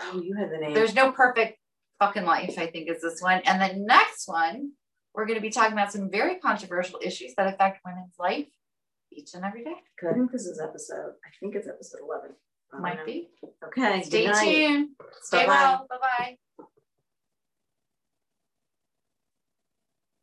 Oh, 0.00 0.20
you 0.20 0.34
had 0.34 0.50
the 0.50 0.58
name. 0.58 0.74
There's 0.74 0.94
no 0.94 1.12
perfect 1.12 1.58
fucking 1.98 2.24
life, 2.24 2.58
I 2.58 2.66
think 2.66 2.90
is 2.90 3.00
this 3.00 3.20
one. 3.20 3.40
And 3.44 3.60
the 3.60 3.78
next 3.78 4.26
one, 4.26 4.72
we're 5.14 5.26
going 5.26 5.38
to 5.38 5.42
be 5.42 5.50
talking 5.50 5.72
about 5.72 5.92
some 5.92 6.10
very 6.10 6.36
controversial 6.36 6.98
issues 7.02 7.32
that 7.36 7.52
affect 7.52 7.80
women's 7.84 8.14
life 8.18 8.48
each 9.12 9.34
and 9.34 9.44
every 9.44 9.64
day. 9.64 9.74
Good. 10.00 10.10
I 10.10 10.14
think 10.14 10.32
this 10.32 10.46
is 10.46 10.60
episode. 10.60 11.12
I 11.24 11.30
think 11.40 11.54
it's 11.54 11.68
episode 11.68 12.00
eleven. 12.02 12.30
Might 12.80 12.98
know. 12.98 13.04
be. 13.04 13.28
Okay. 13.66 14.02
Stay 14.02 14.26
tuned. 14.26 14.88
Stay 15.22 15.46
Bye-bye. 15.46 15.46
well. 15.46 15.86
Bye 15.88 15.96
bye. 16.00 16.36